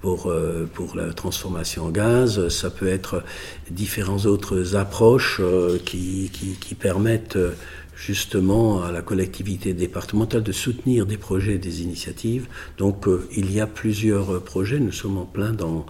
pour, 0.00 0.30
euh, 0.30 0.68
pour 0.72 0.96
la 0.96 1.12
transformation 1.12 1.86
en 1.86 1.90
gaz, 1.90 2.48
ça 2.48 2.70
peut 2.70 2.88
être 2.88 3.22
différentes 3.70 4.26
autres 4.26 4.76
approches 4.76 5.38
euh, 5.40 5.78
qui, 5.84 6.30
qui, 6.32 6.56
qui, 6.60 6.74
permettent 6.74 7.36
euh, 7.36 7.50
justement 7.96 8.82
à 8.82 8.92
la 8.92 9.02
collectivité 9.02 9.74
départementale 9.74 10.44
de 10.44 10.52
soutenir 10.52 11.04
des 11.04 11.16
projets, 11.16 11.58
des 11.58 11.82
initiatives. 11.82 12.46
Donc 12.76 13.06
il 13.36 13.52
y 13.52 13.60
a 13.60 13.66
plusieurs 13.66 14.40
projets, 14.42 14.78
nous 14.78 14.92
sommes 14.92 15.18
en 15.18 15.24
plein 15.24 15.52
dans, 15.52 15.84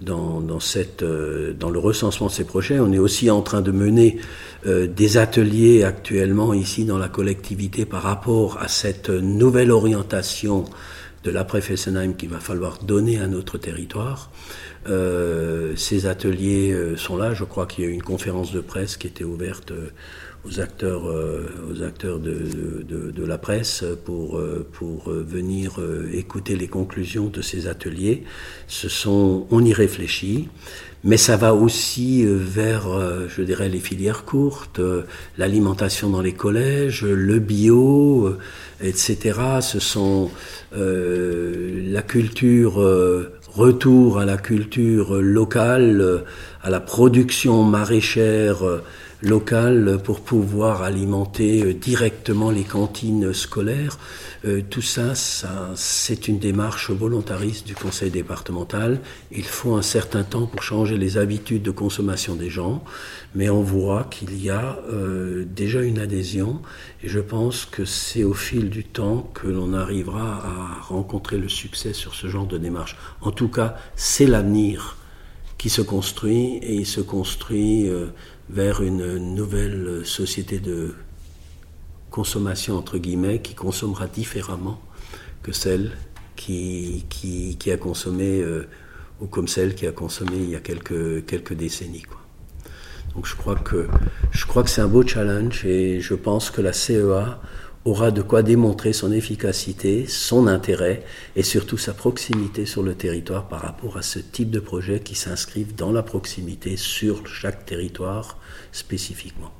dans, 0.00 0.40
dans, 0.40 0.58
cette, 0.58 1.04
dans 1.04 1.70
le 1.70 1.78
recensement 1.78 2.26
de 2.26 2.32
ces 2.32 2.44
projets. 2.44 2.80
On 2.80 2.92
est 2.92 2.98
aussi 2.98 3.30
en 3.30 3.42
train 3.42 3.60
de 3.60 3.70
mener 3.70 4.18
des 4.66 5.16
ateliers 5.18 5.84
actuellement 5.84 6.52
ici 6.52 6.84
dans 6.84 6.98
la 6.98 7.08
collectivité 7.08 7.84
par 7.84 8.02
rapport 8.02 8.58
à 8.60 8.66
cette 8.66 9.10
nouvelle 9.10 9.70
orientation 9.70 10.64
de 11.24 11.30
l'après 11.30 11.60
Fessenheim 11.60 12.14
qu'il 12.14 12.28
va 12.28 12.40
falloir 12.40 12.78
donner 12.78 13.18
à 13.18 13.26
notre 13.26 13.58
territoire. 13.58 14.30
Euh, 14.88 15.74
ces 15.76 16.06
ateliers 16.06 16.72
euh, 16.72 16.96
sont 16.96 17.16
là. 17.16 17.34
Je 17.34 17.44
crois 17.44 17.66
qu'il 17.66 17.84
y 17.84 17.86
a 17.86 17.90
eu 17.90 17.94
une 17.94 18.02
conférence 18.02 18.52
de 18.52 18.60
presse 18.60 18.96
qui 18.96 19.06
était 19.06 19.24
ouverte 19.24 19.70
euh, 19.70 19.90
aux 20.44 20.58
acteurs, 20.58 21.04
aux 21.04 21.82
acteurs 21.84 22.18
de, 22.18 22.82
de, 22.82 23.24
la 23.24 23.38
presse 23.38 23.84
pour, 24.04 24.42
pour 24.72 25.08
venir 25.08 25.78
écouter 26.12 26.56
les 26.56 26.66
conclusions 26.66 27.26
de 27.26 27.40
ces 27.40 27.68
ateliers. 27.68 28.24
Ce 28.66 28.88
sont, 28.88 29.46
on 29.52 29.64
y 29.64 29.72
réfléchit, 29.72 30.48
mais 31.04 31.16
ça 31.16 31.36
va 31.36 31.54
aussi 31.54 32.24
vers, 32.26 32.88
je 33.28 33.40
dirais, 33.42 33.68
les 33.68 33.78
filières 33.78 34.24
courtes, 34.24 34.80
l'alimentation 35.38 36.10
dans 36.10 36.22
les 36.22 36.34
collèges, 36.34 37.04
le 37.04 37.38
bio, 37.38 38.36
etc. 38.82 39.38
Ce 39.60 39.78
sont 39.78 40.30
euh, 40.74 41.82
la 41.90 42.02
culture, 42.02 42.78
retour 43.54 44.18
à 44.18 44.24
la 44.24 44.36
culture 44.36 45.20
locale, 45.20 46.00
euh, 46.00 46.18
à 46.62 46.70
la 46.70 46.80
production 46.80 47.62
maraîchère 47.64 48.58
locale 49.20 49.98
pour 50.02 50.20
pouvoir 50.20 50.82
alimenter 50.82 51.74
directement 51.74 52.50
les 52.50 52.64
cantines 52.64 53.32
scolaires. 53.32 53.98
tout 54.70 54.82
ça, 54.82 55.14
ça 55.14 55.70
c'est 55.76 56.26
une 56.26 56.40
démarche 56.40 56.90
volontariste 56.90 57.64
du 57.66 57.74
conseil 57.74 58.10
départemental. 58.10 59.00
Il 59.30 59.44
faut 59.44 59.74
un 59.74 59.82
certain 59.82 60.24
temps 60.24 60.46
pour 60.46 60.62
changer 60.62 60.98
les 60.98 61.18
habitudes 61.18 61.62
de 61.62 61.70
consommation 61.70 62.34
des 62.34 62.50
gens 62.50 62.82
mais 63.34 63.48
on 63.48 63.62
voit 63.62 64.04
qu'il 64.04 64.42
y 64.42 64.50
a 64.50 64.78
euh, 64.90 65.44
déjà 65.44 65.82
une 65.82 65.98
adhésion 65.98 66.60
et 67.02 67.08
je 67.08 67.20
pense 67.20 67.64
que 67.64 67.84
c'est 67.84 68.24
au 68.24 68.34
fil 68.34 68.68
du 68.68 68.84
temps 68.84 69.30
que 69.34 69.46
l'on 69.46 69.72
arrivera 69.72 70.44
à 70.44 70.80
rencontrer 70.82 71.38
le 71.38 71.48
succès 71.48 71.92
sur 71.92 72.14
ce 72.14 72.26
genre 72.26 72.46
de 72.46 72.58
démarche. 72.58 72.96
En 73.20 73.30
tout 73.30 73.48
cas, 73.48 73.76
c'est 73.96 74.26
l'avenir 74.26 74.96
qui 75.56 75.70
se 75.70 75.82
construit 75.82 76.56
et 76.58 76.74
il 76.74 76.86
se 76.86 77.00
construit 77.00 77.88
euh, 77.88 78.08
vers 78.50 78.82
une 78.82 79.16
nouvelle 79.34 80.04
société 80.04 80.58
de 80.58 80.94
consommation, 82.10 82.76
entre 82.76 82.98
guillemets, 82.98 83.40
qui 83.40 83.54
consommera 83.54 84.06
différemment 84.06 84.80
que 85.42 85.52
celle 85.52 85.92
qui, 86.36 87.06
qui, 87.08 87.70
a 87.70 87.76
consommé, 87.76 88.40
euh, 88.40 88.68
ou 89.20 89.26
comme 89.26 89.48
celle 89.48 89.74
qui 89.74 89.86
a 89.86 89.92
consommé 89.92 90.36
il 90.36 90.50
y 90.50 90.56
a 90.56 90.60
quelques, 90.60 91.24
quelques 91.26 91.54
décennies. 91.54 92.02
Quoi. 92.02 92.21
Donc 93.14 93.26
je 93.26 93.36
crois 93.36 93.56
que, 93.56 93.88
je 94.30 94.46
crois 94.46 94.62
que 94.62 94.70
c'est 94.70 94.80
un 94.80 94.88
beau 94.88 95.06
challenge 95.06 95.64
et 95.64 96.00
je 96.00 96.14
pense 96.14 96.50
que 96.50 96.60
la 96.60 96.72
CEA 96.72 97.40
aura 97.84 98.10
de 98.10 98.22
quoi 98.22 98.42
démontrer 98.42 98.92
son 98.92 99.12
efficacité, 99.12 100.06
son 100.06 100.46
intérêt 100.46 101.02
et 101.36 101.42
surtout 101.42 101.78
sa 101.78 101.92
proximité 101.92 102.64
sur 102.64 102.82
le 102.82 102.94
territoire 102.94 103.48
par 103.48 103.60
rapport 103.60 103.96
à 103.96 104.02
ce 104.02 104.18
type 104.18 104.50
de 104.50 104.60
projet 104.60 105.00
qui 105.00 105.14
s'inscrivent 105.14 105.74
dans 105.74 105.92
la 105.92 106.02
proximité 106.02 106.76
sur 106.76 107.26
chaque 107.26 107.66
territoire 107.66 108.38
spécifiquement. 108.70 109.52